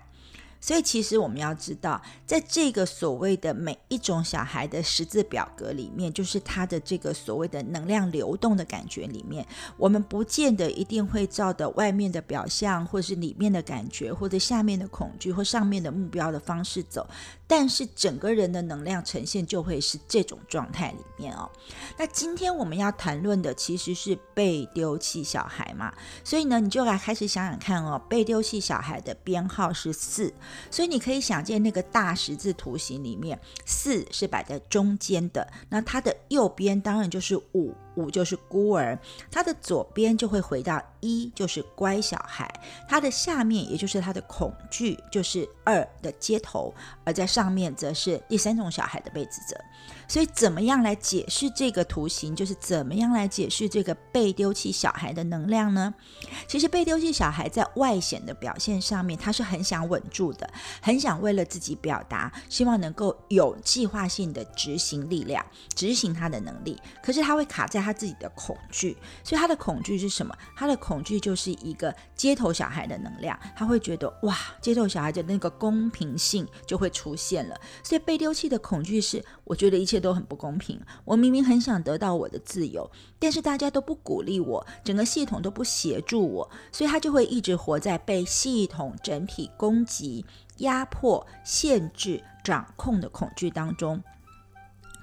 [0.59, 17.06] 所以，其实我们要知道，在这个所谓的每一种小孩的十字表格里面，就是他的这个所谓的能量流动的感觉里面，我们不见得一定会照的外面的表象，或是里面的感觉，或者下面的恐惧，或上面的目标的方式走。
[17.46, 21.50] 但是整个人的能量呈现就会是这种状态里面哦。
[21.96, 25.92] 那今天我们要谈论的其实是被丢弃小孩嘛，
[26.24, 30.32] 所以呢，你就来开始想想看哦，被丢弃小孩的编号是四，
[30.70, 37.74] 所以你可以想见那个大十字图形里面，四是摆在中间的，那它的右边当然就是五。
[37.96, 38.98] 五就是孤儿，
[39.30, 42.46] 它的左边就会回到一，就是乖小孩；
[42.88, 46.72] 它的下面也就是它的恐惧，就是二的街头；
[47.04, 49.56] 而在上面则是第三种小孩的被指责。
[50.08, 52.34] 所以，怎么样来解释这个图形？
[52.34, 55.92] 就是怎么样来解释这个被丢弃小孩的能量呢？
[56.46, 60.48] 其实，被丢弃小孩在外显的表现上面，他是很想稳住的，
[60.80, 66.80] 很想为了自己表达，希望能够有计划性的执行力量，执行他的能力。
[67.02, 68.96] 可是，他会卡在他自己的恐惧。
[69.24, 70.32] 所以，他的恐惧是什么？
[70.54, 73.36] 他的恐惧就是一个街头小孩的能量。
[73.56, 77.60] 他会觉得，哇，街头小孩的那个公平性就会出现了。
[77.82, 79.95] 所以，被丢弃的恐惧是，我觉得一切。
[79.96, 80.78] 这都很不公平。
[81.06, 90.22] 我明明很想得到我的自由，但是大家都不鼓励我，整个系统都不协助我，所以他就会一直活在被系统整体攻击、
[90.59, 93.98] 压迫、限制、掌控的恐惧当中。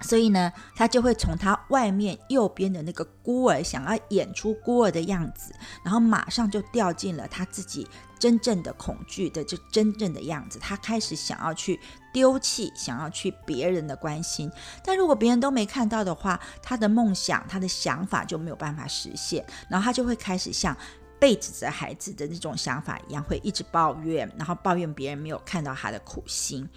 [0.03, 7.87] 所以呢，他就会从他外面右边的那个孤儿，想要演出孤儿的样子，然后马上就掉进了他自己
[8.19, 10.59] 真正的恐惧的这真正的样子。
[10.59, 11.79] 他开始想要去
[12.13, 14.51] 丢弃，想要去别人的关心。
[14.83, 19.43] 但如果别人都没看到的话，他的梦想、他的想法就没有办法实现。
[19.69, 20.75] 然后他就会开始像
[21.19, 26.67] 被指责孩子的那种想法一样，会一直抱怨，然后抱怨别人没有看到他的苦心。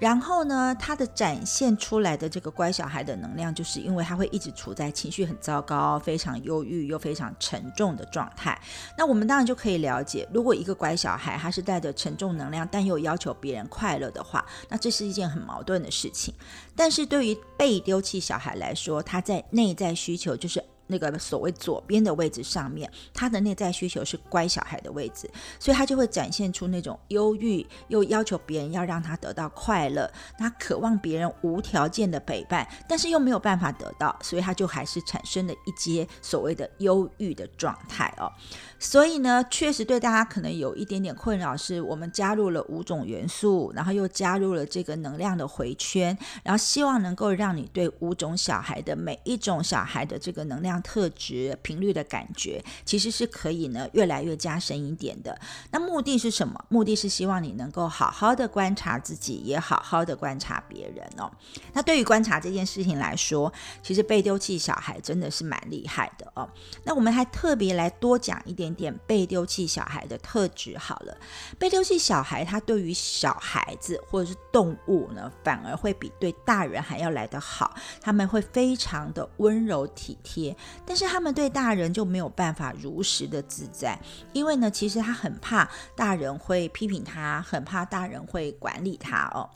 [0.00, 8.58] 然后呢，他的展现出来的这个乖小孩的能量，就是因为他会一直处在情绪很糟糕、非常忧郁又非常沉重的状态。
[8.96, 16.32] 那我们当然就可以了解，如果一个乖小孩他是带着沉重能量，但又要求别人快乐的话，那这是一件很矛盾的事情。
[16.74, 20.64] 但是对于被丢弃小孩来说，他在内在需求就是。
[20.90, 38.30] 那个所谓左边的位置上面，他的内在需求是乖小孩的位置，所以他就会展现出那种忧郁，又要求别人要让他得到快乐，他渴望别人无条件的陪伴，但是又没有办法得到，所以他就还是产生了一些所谓的忧郁的状态哦。
[38.80, 50.80] 所以呢，确实对大家可能有一点点困扰，是我们加入了五种元素，然后又加入了这个能量的回圈，然后希望能够让你对五种小孩的每一种小孩的这个能量。
[50.82, 55.38] 特质频率的感觉，其实是可以呢越来越加深一点的。
[55.70, 56.64] 那目的是什么？
[56.70, 61.30] 目的是希望你能够好好的观察自己，也好好的观察别人哦。
[61.74, 66.48] 那对于观察这件事情来说，其实被丢弃小孩真的是蛮厉害的哦。
[66.84, 71.16] 那我们还特别来多讲一点点被丢弃小孩的特质好了。
[71.58, 77.74] 被丢弃小孩，他对于小孩子或者是动物呢，反而会比对大人还要来得好。
[78.00, 80.56] 他们会非常的温柔体贴。
[80.86, 83.98] 但是他们对大人就没有办法如实的自在，
[84.32, 89.48] 因为呢，其实他很怕大人会批评他，很怕大人会管理他哦。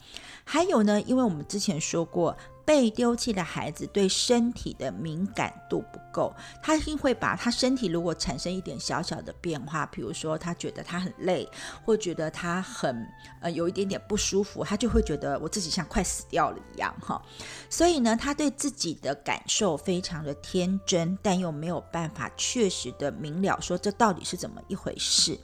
[0.43, 2.35] 还有呢，因为我们之前说过。
[2.65, 11.47] 被丢弃的孩子对身体的敏感度不够，他一定会把他身体如果产生一点小小的变化，比如说他觉得他很累，
[11.85, 13.07] 或觉得他很
[13.39, 17.21] 呃有一点点不舒服，他就会觉得我自己像快死掉了一样哈。
[17.69, 25.39] 所以呢，他对自己的感受非常的天真，但又没有办法确实的明了说这到底是怎么一回事。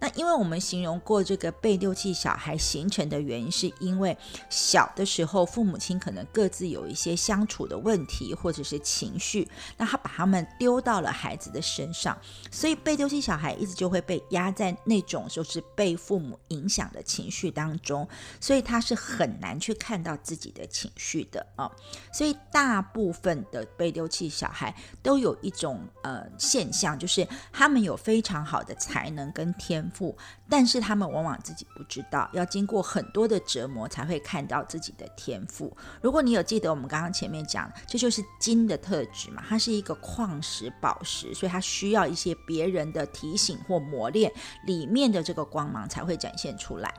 [0.00, 4.16] 那因为我们形容过这个被丢弃小孩形成的原因，是因为
[4.48, 12.16] 小的时候父母亲可能各自有一些相处的问题或者是情绪，那他把他们丢到了孩子的身上，
[12.50, 18.06] 所以被丢弃小孩一直就会被压在那种就是被父母影响的情绪当中，
[18.40, 21.68] 所以他是很难去看到自己的情绪的啊。
[22.12, 29.87] 所以大部分的被丢弃小孩都有一种呃现象，就是他们有非常好的才能跟天。
[29.90, 30.16] 富，
[30.48, 35.76] 但是他们往往自己不知道，要经过很多的折磨才会看到自己的天赋。
[36.00, 44.32] 如果你有记得我们刚刚前面讲，这就是金的特质嘛，它是一个矿石宝石，所以它需要一些别人的提醒或磨练，
[44.66, 46.92] 里面的这个光芒才会展现出来。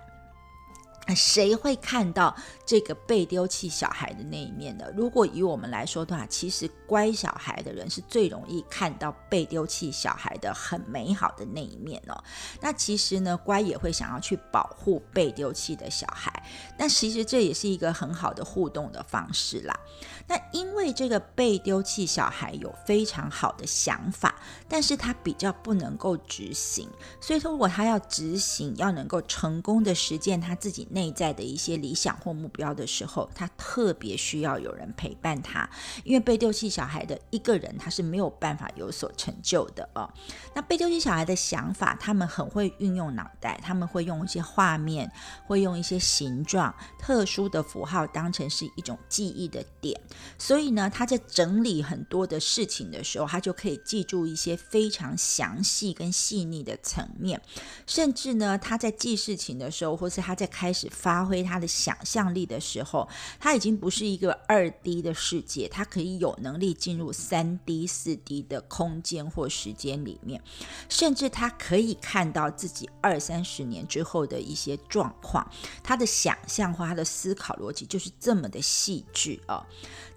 [1.16, 4.86] 谁会看到这个被丢弃小孩的那一面呢？
[4.96, 12.24] 如果以我们来说的话，其实乖小孩的人是最容易看到被丢弃小孩的很美好的那一面哦。
[12.62, 16.32] 那其实呢，乖也会想要去保护被丢弃的小孩，
[16.78, 19.80] 但其实这也是一个很好的互动的方式啦。
[20.28, 24.36] 那因为这个被丢弃小孩有非常好的想法，
[24.68, 26.90] 但是他比较不能够执行，
[27.22, 35.70] 所以说如果他要执行，要能够成功的实践他自己内内在的一些理想或目标的时候，他特别需要有人陪伴他，
[36.04, 40.12] 因为被丢弃小孩的一个人他是没有办法有所成就的哦。
[40.54, 45.10] 那被丢弃小孩的想法，他们很会运用脑袋，他们会用一些画面，
[45.48, 49.98] 会用一些形状、特殊的符号当成是一种记忆的点。
[50.38, 57.42] 所以呢，他在整理很多的事情的时候，他就可以记住一些非常详细跟细腻的层面。
[57.88, 63.08] 甚至呢，他在记事情的时候，或是他在开始发挥他的想象力的时候，
[63.40, 70.42] 他已经不是一个二 D 的世界，他可以有能力进入三 D、四 D 的空间或时间里面。
[70.90, 75.50] 甚至他可以看到自己二三十年之后的一些状况。
[75.84, 79.66] 他的想象或他的思考逻辑就是这么的细致哦。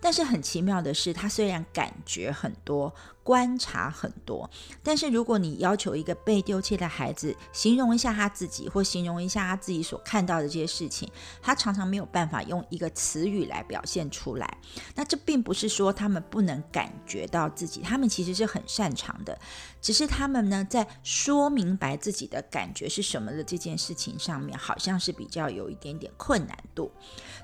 [0.03, 2.93] 但是很奇妙的是，他虽然感觉很多。
[3.25, 4.51] 观察很多，
[4.83, 11.09] 但是如果你要求一个被丢弃的孩子形容一下他自己，或形容一下他自己所看到的这些事情，
[11.41, 14.59] 他常常没有办法用一个词语来表现出来。
[14.97, 19.39] 那这并不是说他们不能感觉到自己，他们其实是很擅长的，
[19.81, 26.91] 只是他们呢在说明白自己的感觉是什么的这件事情上面，好像是比较有一点点困难度。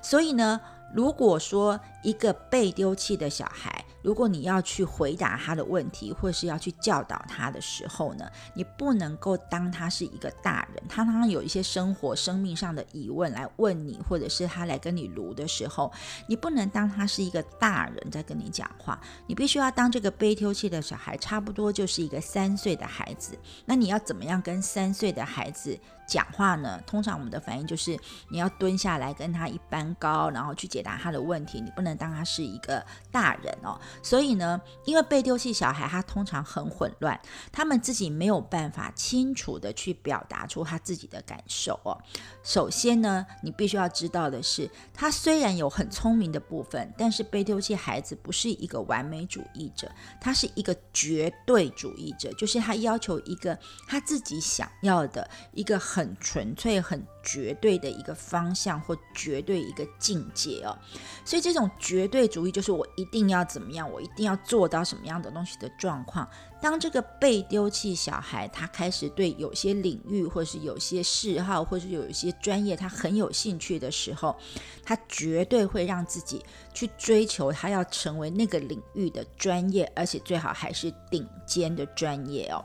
[0.03, 0.59] 所以呢。
[0.93, 15.91] 如果说一个被丢弃的小孩，如果你要去回答他的问题，或是要去教导他的时候呢，你不能够当他是一个大人，他常常有一些生活、生命上的疑问来问你，或者是他来跟你读的时候，
[16.27, 23.37] 你不能当他是一个大人在跟你讲话，你必须要当这个被丢弃的小孩，差不多就是一个三岁的孩子。
[23.65, 25.77] 那你要怎么样跟三岁的孩子？
[26.09, 27.97] 讲话呢，通常我们的反应就是
[28.29, 31.61] 你要蹲下来跟他一般高，然后去解答他的问题。
[31.61, 33.79] 你不能当他是一个大人哦。
[34.01, 37.19] 所以呢，因为被丢弃小孩，他通常很混乱，
[37.51, 41.95] 他们自己没有办法清楚的去表达出他自己的感受哦。
[42.41, 49.87] 首先呢，你必须要知道的是，他虽然有很聪明的部分，但是被丢弃孩子不是一个完美主义者，
[50.19, 53.55] 他是一个绝对主义者，就是他要求一个
[53.87, 55.98] 他自己想要的一个很。
[55.99, 60.71] 很纯粹、很绝对的一个方向或绝对一个境界哦，
[61.25, 66.25] 所以这种绝对主义就是我一定要怎么样，我一定要做到什么样的东西的状况。
[66.61, 74.33] 当这个被丢弃小孩他开始对有些领域或是有些嗜好或是有一些专业他很有兴趣的时候，
[74.85, 76.41] 他绝对会让自己
[76.73, 82.63] 去追求他要成为那个领域的专业，而且最好还是顶尖的专业哦。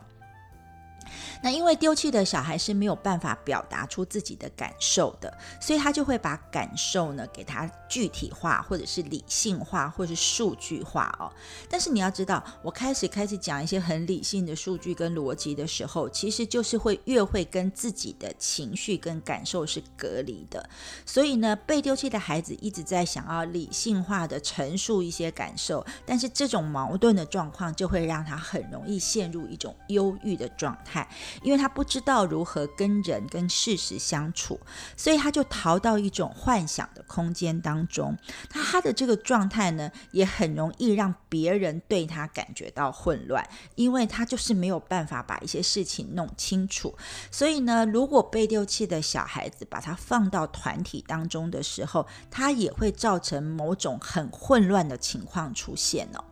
[1.43, 11.31] 那因为丢弃的小孩是没有办法表达出自己的感受的，所以他就会把感受呢给他具体化，或者是理性化，或是数据化哦。
[11.69, 20.69] 但是你要知道，我开始开始讲一些很理性的数据跟逻辑的时候，其实就是会越会跟自己的情绪跟感受是隔离的。
[21.05, 31.04] 所以呢，被丢弃的孩子一直在想要理性化的陈述一些感受，但是这种矛盾的状况就会让他很容易陷入一种忧郁的状态。
[31.43, 34.59] 因为他不知道如何跟人跟事实相处，
[34.97, 38.17] 所以他就逃到一种幻想的空间当中。
[38.53, 46.97] 那他的这个状态呢，也很容易让别人对他感觉到混乱，因为他就是没有办法把一些事情弄清楚。
[47.31, 56.25] 所以呢，如果被丢弃的小孩子把他放到团体当中的时候，他也会造成某种很混乱的情况出现哦。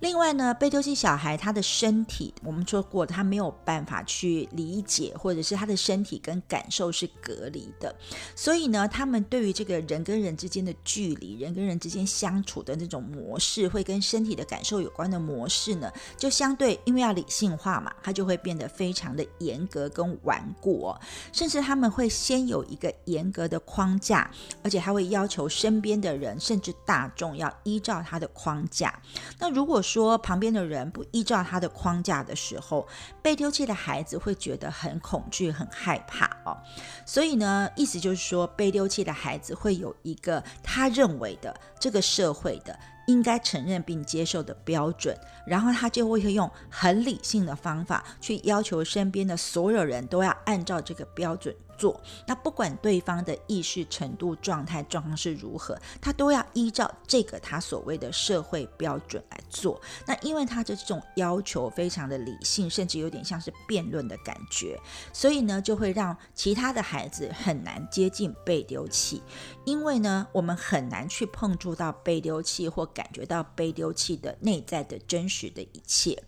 [0.00, 7.94] 另外呢，被丢弃小孩他的身体，我们说过他没有办法去理解，或者是他的身体跟感受是隔离的，
[8.34, 20.94] 所以呢，他们对于这个人跟人之间的距离，人跟人之间相处的那种模式，会跟身体的感受有关的模式呢，就相对因为要理性化嘛，他就会变得非常的严格跟顽固，
[21.32, 24.30] 甚至他们会先有一个严格的框架，
[24.62, 28.92] 而且还会要求身边的人甚至大众要依照他的框架。
[29.38, 32.84] 那那如果说旁边的人不依照他的框架的时候，
[33.22, 36.58] 被丢弃的孩子会觉得很恐惧、很害怕哦。
[37.04, 42.76] 所以呢，意思就是说，被丢弃的孩子会有一个他认为的这个社会的
[43.06, 45.16] 应该承认并接受的标准，
[45.46, 51.54] 然后他就会用很理性的方法去要求身边的所有人都要按照这个标准。
[51.78, 59.78] 做那不管对方的意识程度、状态状况是如何，他都要依照这个他所谓的社会标准来做。
[60.06, 64.80] 那因为他的这种要求非常的理性，甚至有点像是辩论的感觉，
[65.12, 69.22] 所以呢就会让其他的孩子很难接近被丢弃。
[69.66, 76.22] 因为呢我们很难去碰触到被丢弃或感觉到被丢弃的内在的真实的一切。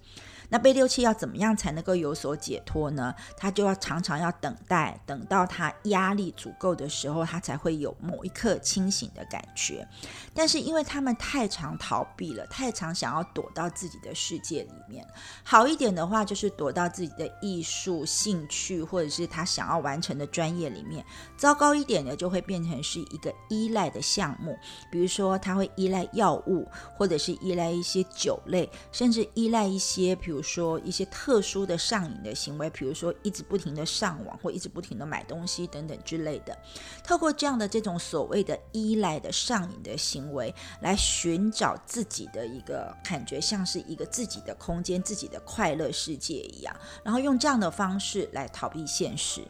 [0.51, 3.15] 那被丢弃要怎么样才能够有所解脱呢？
[3.37, 9.87] 他就要常常要等待，等到他压力足够的时候，他才会有某一刻清醒的感觉。
[10.33, 15.07] 但是因为他们太常逃避了，太常想要躲到自己的世界里面。
[15.45, 21.05] 好一点的话，就是躲到自己的艺术兴趣或者是他想要完成的专业里面。
[21.37, 24.59] 糟糕一点的，就会变成是一个依赖的项目，
[24.91, 30.38] 比如说他会依赖药物，或者是依赖一些酒类，甚至依赖一些，比如。
[30.39, 36.57] 比如说一些特殊的上瘾的行为，比如说一直不停的上网或一直不停的买东西等等之类的，
[37.03, 46.73] 透过这样的这种所谓的依赖的上瘾的行为，来寻找自己的一个感觉，像是一个自己的空间、自己的快乐世界一样，
[47.03, 49.45] 然后用这样的方式来逃避现实。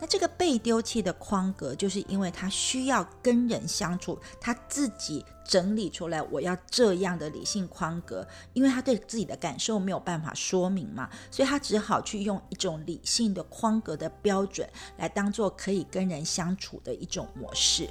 [0.00, 5.22] 那这个被丢弃的框格，就是因为他需要跟人相处，他自己。
[5.50, 17.90] 整理出来，我要这样的理性框格，因为他对自己的感受没有办法说明嘛，所以他只好去用一种理性的框格的标准来当做可以跟人相处的一种模式。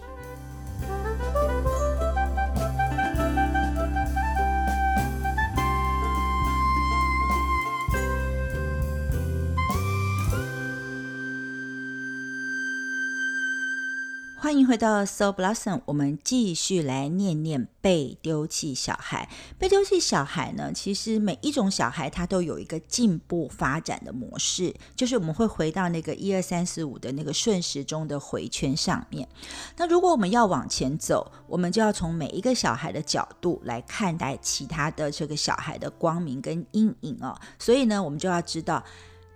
[14.49, 19.29] 欢迎回到 So Blossom，我们继续来念念被丢弃小孩。
[19.59, 29.29] 被丢弃小孩呢，其实每一种小孩他都有一个进步发展的模式，就是我们会回到那个一二三四五的那个顺时钟的回圈上面。
[29.77, 37.39] 那如果我们要往前走，我们就要从每一个小孩的角度来看待其他的这个小孩的光明跟阴影哦。
[37.59, 38.83] 所以呢，我们就要知道。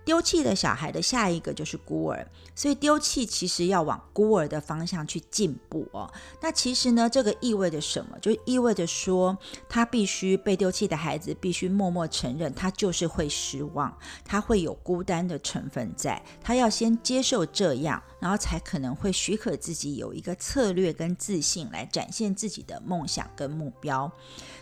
[0.04, 6.12] 丢弃的小孩的下一个就是孤儿，所以丢弃其实要往孤儿的方向去进步哦。
[6.40, 8.18] 那其实呢，这个意味着什么？
[8.20, 9.36] 就意味着说，
[9.68, 24.10] 他必须被丢弃的孩子必须默默承认，他就是会失望，他会有孤单的成分在，他要先接受这样，然后才可能会许可自己有一个策略跟自信来展现自己的梦想跟目标。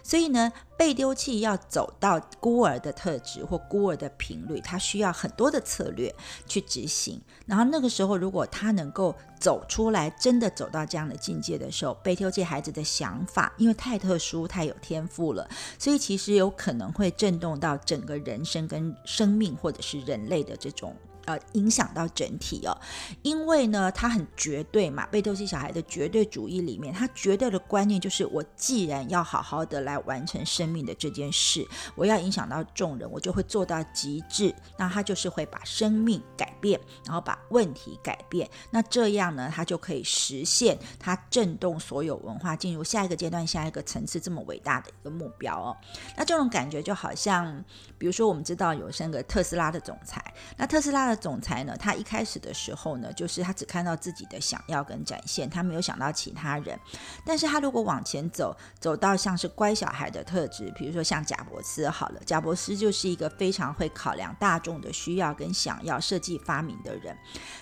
[0.02, 0.52] 所以呢。
[0.82, 6.12] 被丢弃要走到孤儿的特质或孤儿的频率，他需要很多的策略
[6.44, 7.22] 去执行。
[7.46, 20.96] 然后那个时候，如果他能够走出来，真的走到这样的境界的时候，被丢弃孩子的想法，因为太特殊、太有天赋了，所以其实有可能会震动到整个人生跟生命，或者是人类的这种。
[21.26, 22.76] 呃影响到整体哦。
[23.22, 34.54] 因为呢，他很绝对嘛，被斗气小孩的绝对主义里面，他绝对的观念就是：我既然要好好的来完成生命的这件事，我要影响到众人，我就会做到极致。
[34.76, 38.48] 那他就是会把生命改变，然后把问题改变。
[38.70, 45.76] 那这样呢，他就可以实现他震动所有文化进入下一个阶段、下一个层次这么伟大的一个目标哦。
[46.16, 47.64] 那这种感觉就好像，
[47.98, 56.78] 比如说我们知道有三个特斯拉的总裁，那特斯拉的总裁呢，他一开始的时候呢，就是他只看到自己的想要跟展现，他没有想到其他人。
[57.24, 67.16] 但是他如果往前走，走到像是乖小孩的特质，比如说像贾伯斯好了，贾伯斯就是一个非常会考量大众的需要跟想要，设计发明的人。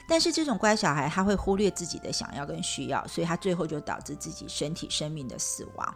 [0.09, 5.94] 但是这种乖小孩，他会忽略自己的想要跟需要，所以他最后就导致自己身体生命的死亡。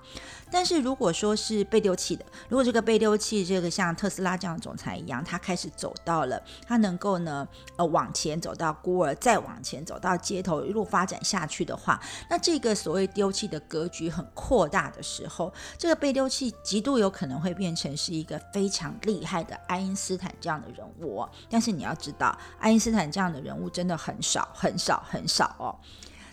[0.55, 12.00] 但是如果说是被丢弃的，如果这个被丢弃，这个像特斯拉这样的总裁一样，他开始走到了，他能够呢，呃，往前走到孤儿，再往前走到街头，一路发展下去的话，
[12.30, 21.28] 那这个所谓丢弃的格局很扩大的时候，这个被丢弃极度有可能会变成是一个非常厉害的爱因斯坦这样的人物。
[21.50, 25.74] 但是你要知道，爱因斯坦这样的人物真的很少，很少，很少哦。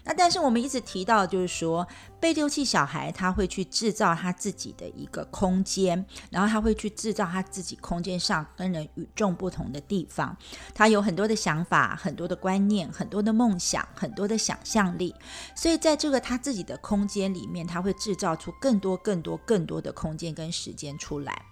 [0.04, 1.88] 那但是我们一直提到，就是说。
[2.22, 10.38] 被丢弃小孩，他会去制造他自己的一个空间，然后他会去制造他自己空间上跟人与众不同的地方。
[10.76, 15.16] 他有很多的想法、很多的观念、很多的梦想、很多的想象力。
[15.56, 21.46] 所以在这个他自己的空间里面，他会制造出更多、更多、更多的空间跟时间出来。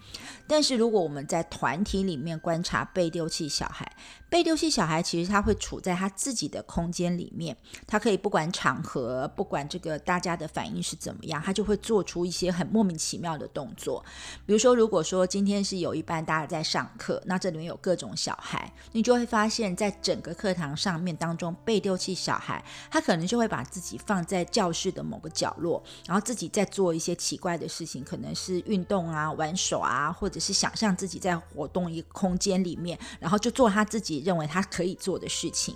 [0.48, 3.92] 但是如果我们在团体里面观察被丢弃小孩，
[4.30, 7.58] 被丢弃小孩其实他会处在他自己的空间里面，
[7.88, 10.48] 他可以不管场合，不管这个大家的。
[10.60, 14.04] 反应是怎么样，他就会做出一些很莫名其妙的动作。
[14.46, 35.74] 比如说，如果说今天是有一班大家在上课，那这里面有各种小孩，你就会发现，在整个课堂上面当中被丢弃小孩，他可能就会把自己放在教室的某个角落，然后自己在做一些奇怪的事情，可能是运动啊、玩耍啊，或者是想象自己在活动一个空间里面，然后就做他自己认为他可以做的事情。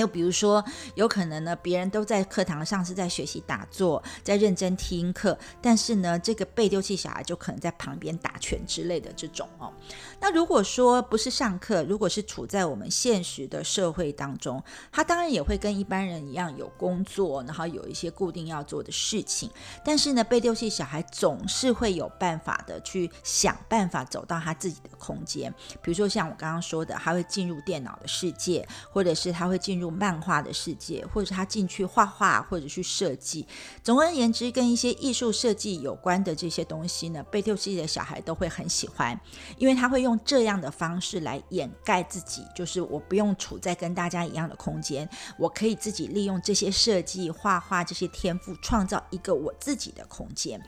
[0.00, 9.72] 又比如说，有可能呢，别人都在课堂上是在学习打坐，在认真听课，但是呢，这个被丢弃小孩就可能在旁边打拳之类的这种哦。
[10.20, 19.50] 那如果说不是上课，如果是处在我们现实的社会当中，他当然也会跟一般人一样有工作，然后有一些固定要做的事情。
[19.84, 25.52] 但是呢，被丢弃小孩总是会有办法的去想办法走到他自己的空间，
[25.82, 29.90] 比如说像我刚刚说的，他会进入电脑的世界，或者是他会进入。
[29.90, 33.46] 漫画的世界，或者他进去画画，或者去设计。
[33.82, 39.20] 总而言之，跟一些艺术设计有关的这些东西呢，被丢弃的小孩都会很喜欢，
[39.58, 45.08] 因为他会用用这样的方式来掩盖自己，就是我不用处在跟大家一样的空间，
[45.38, 50.62] 我可以自己利用这些设计、画画这些天赋，创造一个我自己的空间。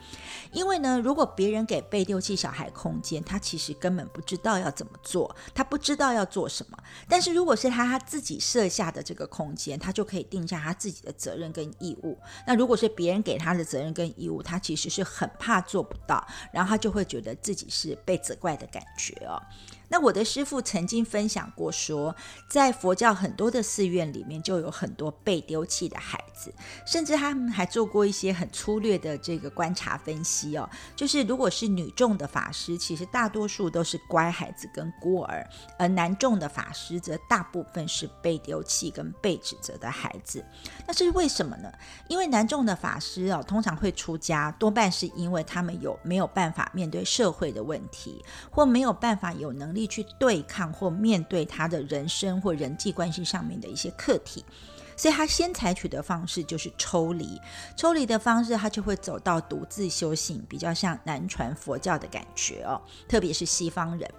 [0.51, 6.77] 因为呢，如果别人给被丢弃小孩空间，他其实根本不知道要怎么做，他不知道要做什么。
[7.07, 9.03] 但是如果是他他自己设下的。
[9.03, 12.17] 这个空间，他就可以定下他自己的责任跟义务。
[12.47, 19.32] 那如果是别人给他的责任跟义务，他其实是很怕做不到，然后他就会觉得自己是被责怪的感觉哦。
[19.33, 19.41] 아!
[19.93, 22.15] 那我的师傅曾经分享过，说
[22.49, 26.51] 在佛教很多的寺院里面，就有很多被丢弃的孩子，
[26.83, 30.67] 甚至他们还做过一些很粗略的这个观察分析哦。
[30.95, 35.45] 就是如果是女众的法师，其实大多数都是乖孩子跟孤儿；
[35.77, 40.43] 而男众的法师则大部分是被丢弃跟被指责的孩子。
[40.87, 41.71] 那这是为什么呢？
[42.07, 49.82] 因为男众的法师哦，通常会出家，多半是因为他们有没有办法面对社会的问题，或没有办法有能力。
[49.87, 54.43] 去对抗或面对他的人生或人际关系上面的一些课题。
[54.95, 57.39] 所以他先采取的方式就是抽离，
[57.75, 62.79] 抽离的方式他就会走到独自修行，比较像南传佛教的感觉哦。
[63.07, 64.09] 特别是西方人，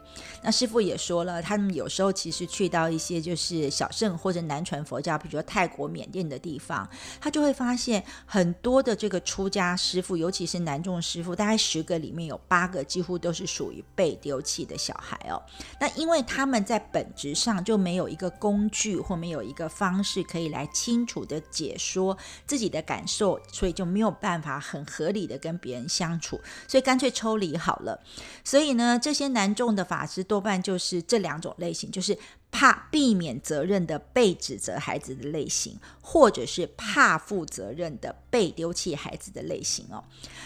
[0.42, 6.88] 那师傅也说了，他们有时候其实去到一些就是小圣或者南传佛教，比如说泰国、缅甸的地方，
[7.20, 15.40] 他就会发现很多的这个出家师傅，尤其是南众师傅，大概十个里面有八个几乎都是属于被丢弃的小孩哦。
[15.80, 20.63] 那因为他们在本质上就没有一个工具或没有一个方式可以来。
[20.66, 28.02] 清楚的解说自己的感受，所以就没有办法很合理的跟别人相处，所以干脆抽离好了。
[28.42, 32.16] 所以呢，这些难重的法师多半就是这两种类型，就是
[32.50, 40.02] 怕避免责任的被指责孩子的类型，或者是怕负责任的被丢弃孩子的类型哦。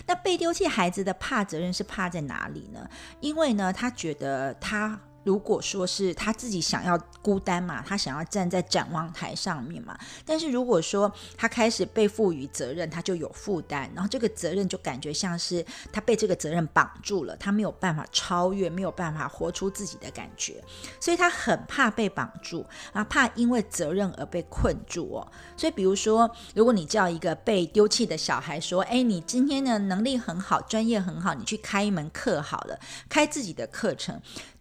[0.07, 2.89] 那被丢弃孩子的怕责任是怕在哪里呢？
[3.21, 5.01] 因为呢，他觉得他。
[5.29, 15.63] 如果说是他自己想要孤单嘛，他想要站在展望台上面嘛，但是如果说他开始被赋予责任，他就有负担，然后这个责任就感觉像是
[15.93, 20.65] 他被这个责任绑住了，他没有办法超越，没有办法活出自己的感觉，
[20.99, 22.65] 所以他很怕被绑住
[22.95, 25.31] 啊，怕因为责任而被困住哦。
[25.59, 34.19] 所以比如说，如果你叫一个被丢弃的小孩说：“哎，你今天的能力很好，专业很好，你去开一门课好了，开自己的课程。”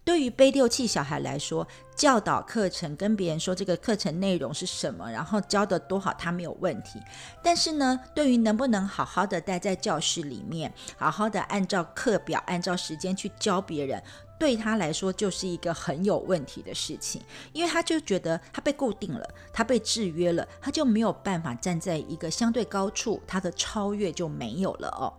[0.08, 6.98] 对于被丢弃小孩来说，教导课程跟别人说这个课程内容是什么，然后教的多好，他没有问题。
[7.44, 14.02] 但是呢，对于能不能好好的待在教室里面，好好的按照课表、按照时间去教别人，
[14.40, 25.12] 对他来说就是一个很有问题的事情，因为他就觉得他被固定了，他被制约了，他就没有办法站在一个相对高处，他的超越就没有了哦。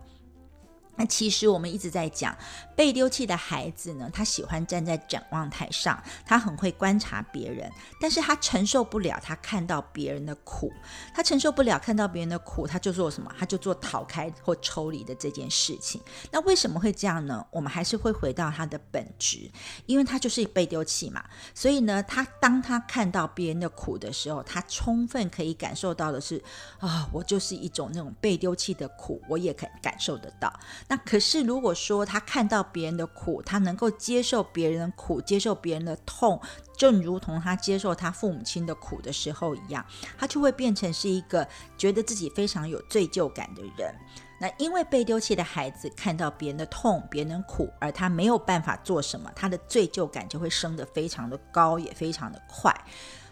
[0.95, 2.37] 那其实我们一直在讲
[2.79, 7.69] 被丢弃的孩子呢，他喜欢站在展望台上，他很会观察别人，
[7.99, 10.71] 但是他承受不了他看到别人的苦，
[11.13, 13.29] 他承受不了看到别人的苦，他就做什么？
[13.37, 15.99] 他就做逃开或抽离的这件事情。
[16.31, 17.45] 那为什么会这样呢？
[17.51, 19.51] 我们还是会回到他的本质，
[19.85, 21.21] 因为他就是被丢弃嘛，
[21.53, 26.41] 所以呢，他当他看到别人的苦的时候，他充分可以感受到的是
[26.79, 30.49] 啊，我就是一种那种被丢弃的苦，我也可感受得到。
[30.87, 36.39] 那可是，如果说他看到别人的苦，他能够接受别人的苦，接受别人的痛，
[36.77, 39.85] 正如同他接受他父母亲的苦的时候一样，
[40.17, 41.47] 他就会变成是一个
[41.77, 43.93] 觉得自己非常有罪疚感的人。
[44.41, 52.73] 那因为被丢弃的孩子看到别人的痛、别人的苦，而他没有办法做什么，他的罪疚感就会升得非常的高，也非常的快。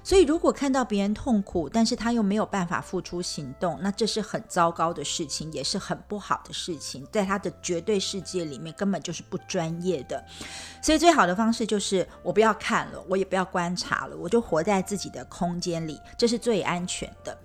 [0.07, 10.23] 所以，如果看到别人痛苦，但是他又没有办法付出行动，那这是很糟糕的事情，也是很不好的事情，在他的绝对世界里面根本就是不专业的。
[10.81, 17.37] 所以，最好的方式就是我不要看了，我也不要观察了，我就活在自己的空间里，这是最安全的。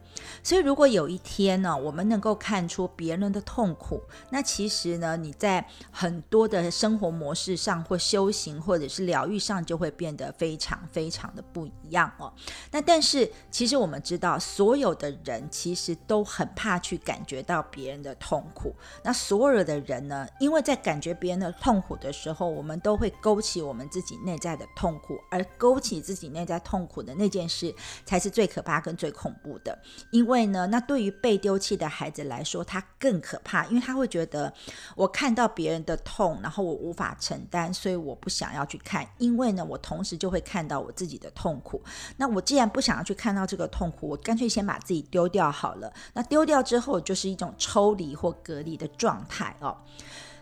[0.42, 12.32] 所以，如果有一天呢，我们能够看出别人的痛苦，那其实呢，你在很多的生活模式上，或修行，或者是疗愈上，就会变得非常非常的不一样哦。
[12.70, 18.74] 那但是，其实我们知道，所有的人其实都很怕去感觉到别人的痛苦。
[19.04, 29.78] 那所有的人呢，因为在感觉别人的痛苦的时候，我们都会勾起我们自己内在的痛苦，而勾起自己内在痛苦的那件事，才是最可怕跟最恐怖的。
[30.12, 34.52] 因为呢，那对于被丢弃的孩子来说，他更可怕，因为他会觉得
[34.94, 39.08] 我看到别人的痛，然后我无法承担，所以我不想要去看。
[39.16, 41.82] 因为呢，我同时就会看到我自己的痛苦。
[42.18, 45.90] 那我既然不想要去看到这个痛苦，我干脆先把自己丢掉好了。
[46.12, 49.74] 那丢掉之后，就是一种抽离或隔离的状态哦。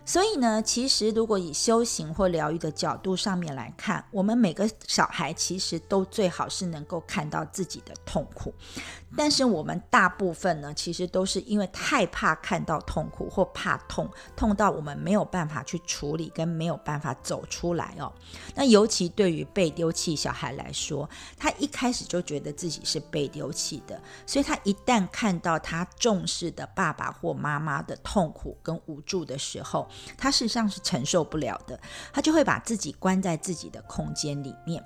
[0.03, 8.51] 所以呢，其实如果以修行或疗愈的角度上面来看，我们每个小孩其实都最好是能够看到自己的痛苦。
[9.17, 18.11] 但是我们大部分呢，其实都是因为太怕看到痛苦或怕痛，痛到我们没有办法去处理，跟没有办法走出来哦。
[18.55, 31.79] 那尤其对于被丢弃小孩来说，他一开始就觉得自己是被丢弃的，所以他一旦看到他重视的爸爸或妈妈的痛苦跟无助的时候，他事实上是承受不了的，
[32.13, 34.83] 他就会把自己关在自己的空间里面。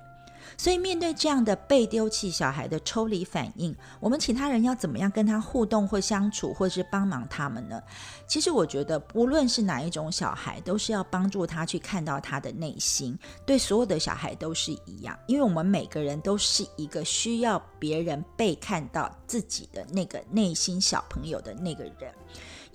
[0.56, 7.80] 所以，面对这样的被丢弃小孩的抽离反应，我们其他人要怎么样跟他互动或相处，或是帮忙他们呢？
[8.26, 13.18] 其实，我觉得不论是哪一种小孩，都是要帮助他去看到他的内心。
[13.44, 22.12] 对所有的小孩都是一样，因为我们每个人都是一个需要别人被看到自己的那个内心小朋友的那个人。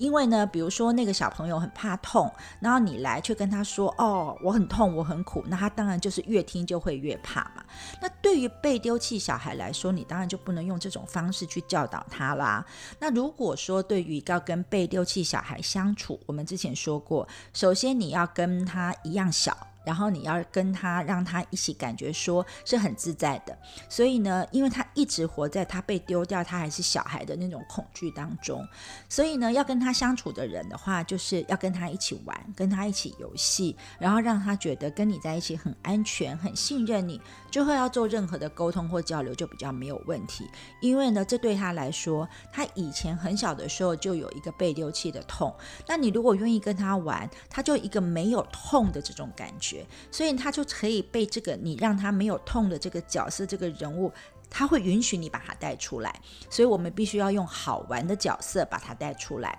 [0.01, 7.63] 因为呢，比如说那个小朋友很怕痛，然后你来却跟他说：“哦，我很痛，我很苦。”那他当然就是越听就会越怕嘛。
[8.01, 12.65] 那对于被丢弃小孩来说，你当然就不能用这种方式去教导他啦。
[12.97, 19.55] 那如果说对于要跟被丢弃小孩相处，我们之前说过，首先你要跟他一样小。
[19.83, 23.57] 然后你要跟他，让他一起感觉说是很自在的。
[23.89, 28.67] 所以呢，因为他一直活在他被丢掉，他还是小孩的那种恐惧当中。
[29.09, 37.19] 所以呢，要跟他相处的人的话，就是要跟他一起玩，跟他一起游戏，然后让他觉得跟你在一起很安全、很信任你，
[37.49, 40.47] 就会要做任何的沟通或交流就比较没有问题。
[40.81, 45.53] 因为呢，这对他来说，他以前很小的时候就有一个被丢弃的痛。
[45.87, 49.70] 那你如果愿意跟他玩，他就一个没有痛的这种感觉。
[50.11, 54.11] 所以他就可以被这个你让他没有痛的这个角色这个人物，
[54.49, 56.19] 他会允许你把他带出来。
[56.49, 59.57] 所以我们必须要用好玩的角色把他带出来。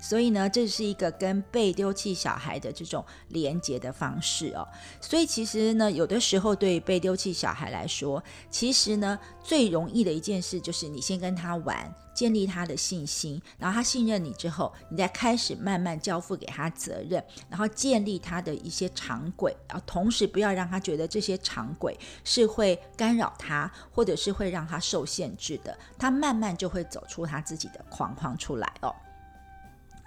[0.00, 4.66] 所以呢，这是一个跟被丢弃小孩的这种连接的方式哦。
[5.00, 11.94] 所以其实呢，有的时候对被丢弃小孩来说，其实呢，最容易的一件事就是你先跟他玩。
[12.14, 28.94] 建立他的信心，然后他信任你之后，你再开始慢慢交付给他责任，然后建立他的一些常轨，然后同时不要让他觉得这些常轨是会干扰他，或者是会让他受限制的，他慢慢就会走出他自己的框框出来哦。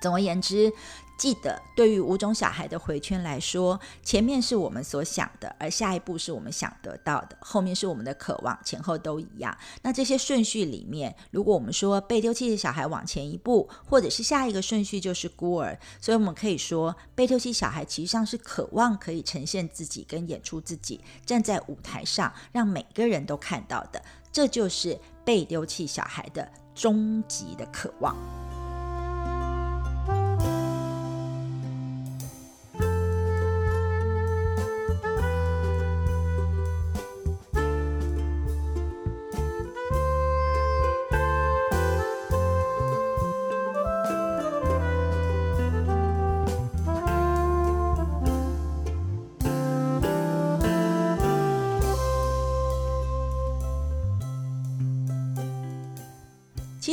[0.05, 0.71] 总而言之。
[1.17, 9.57] 记得，对于五种小孩的回圈来说，前面是我们所想的，而下一步是我们想得到的，后面是我们的渴望，前后都一样。
[9.81, 24.03] 那这些顺序里面，如果我们说被丢弃的小孩往前一步，或者是下一个顺序就是孤儿，所以我们可以说，被丢弃小孩其实上是渴望可以呈现自己跟演出自己，站在舞台上让每个人都看到的，
[24.33, 28.13] 这就是被丢弃小孩的终极的渴望。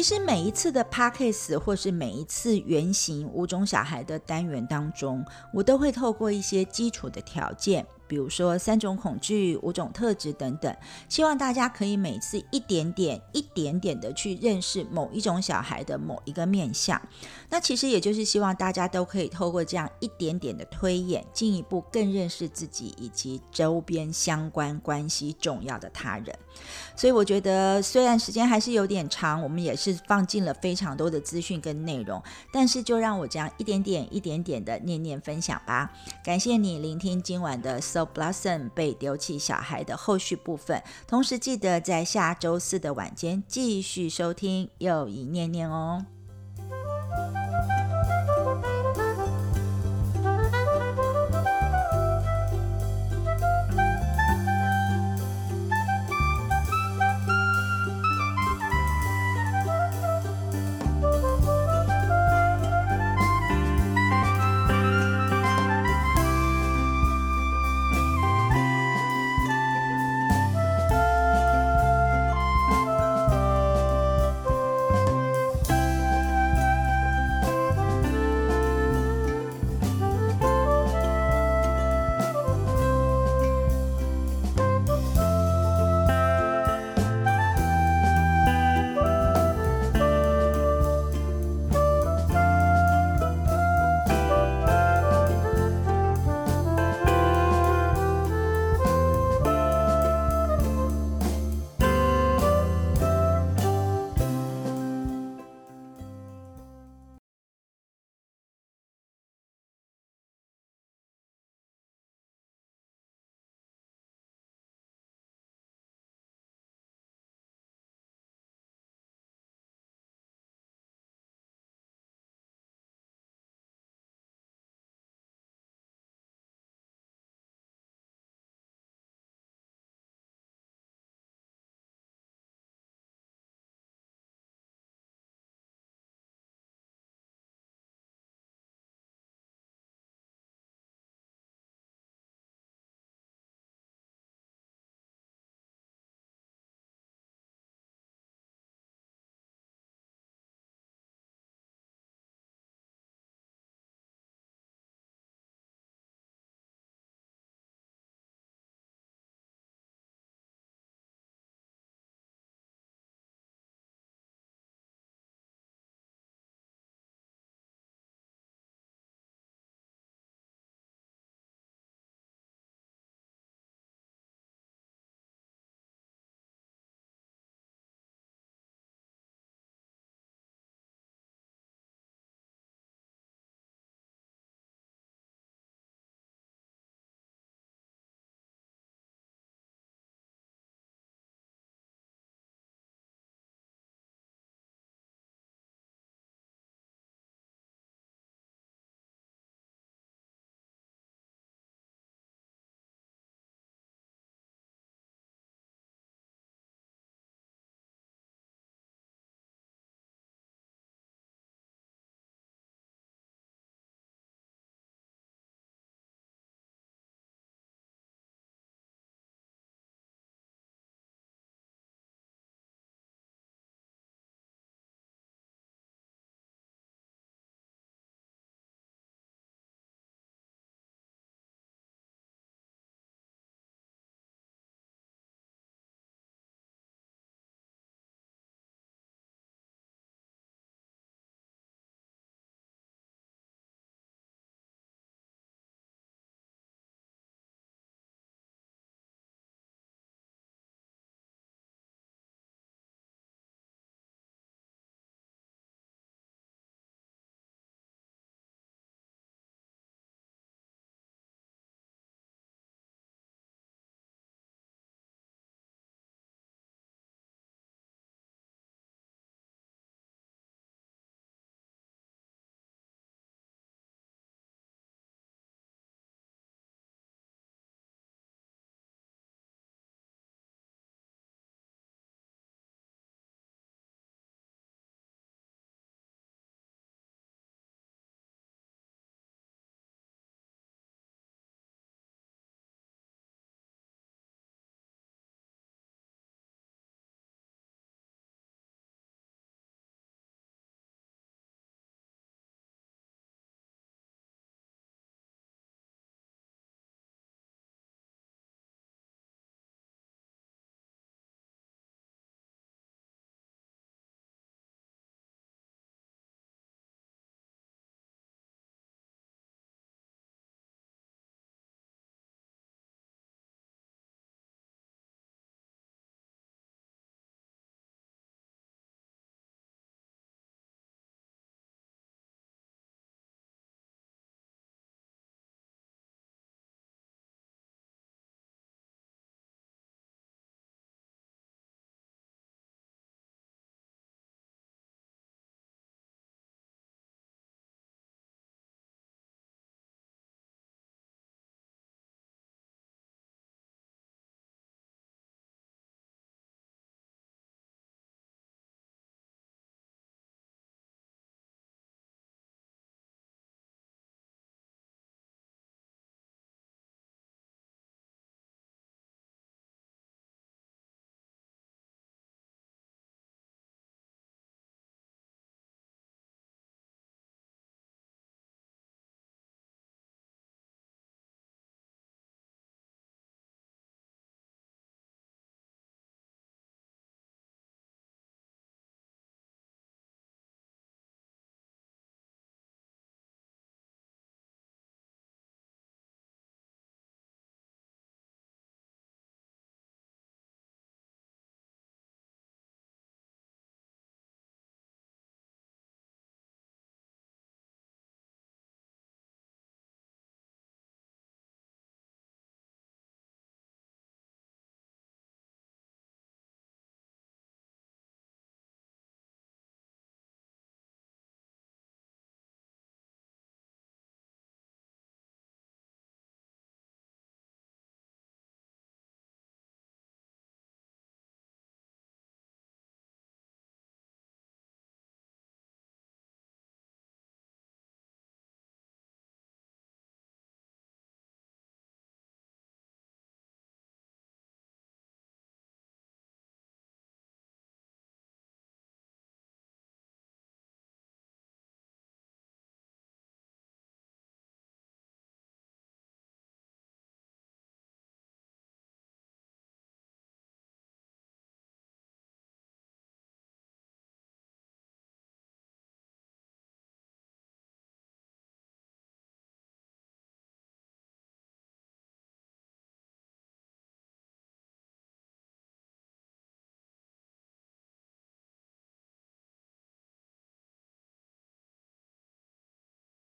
[0.02, 5.24] 其实每一次的 p a c k a g e 或是每一次原型五种小孩的单元当中，
[5.54, 7.86] 我都会透过一些基础的条件。
[8.06, 10.74] 比如说三种恐惧、五种特质等等，
[11.08, 17.00] 希望大家可以每次一点点、一点点的去认识某一种小孩的某一个面相。
[17.48, 26.34] 那其实也就是希望大家都可以透过这样一点点的推演，进一步更认识自己以及周边相关关系重要的他人。
[26.94, 32.22] 所以我觉得，虽然时间还是有点长，我们也是放进了非常多的资讯跟内容，
[32.52, 35.90] 但是就让我这样一点点、一点点的念念分享吧。
[36.24, 46.06] 感谢你聆听今晚的 Blossom 被丢弃小孩的后续部分，同时记得在下周四的晚间继续收听又一念念哦。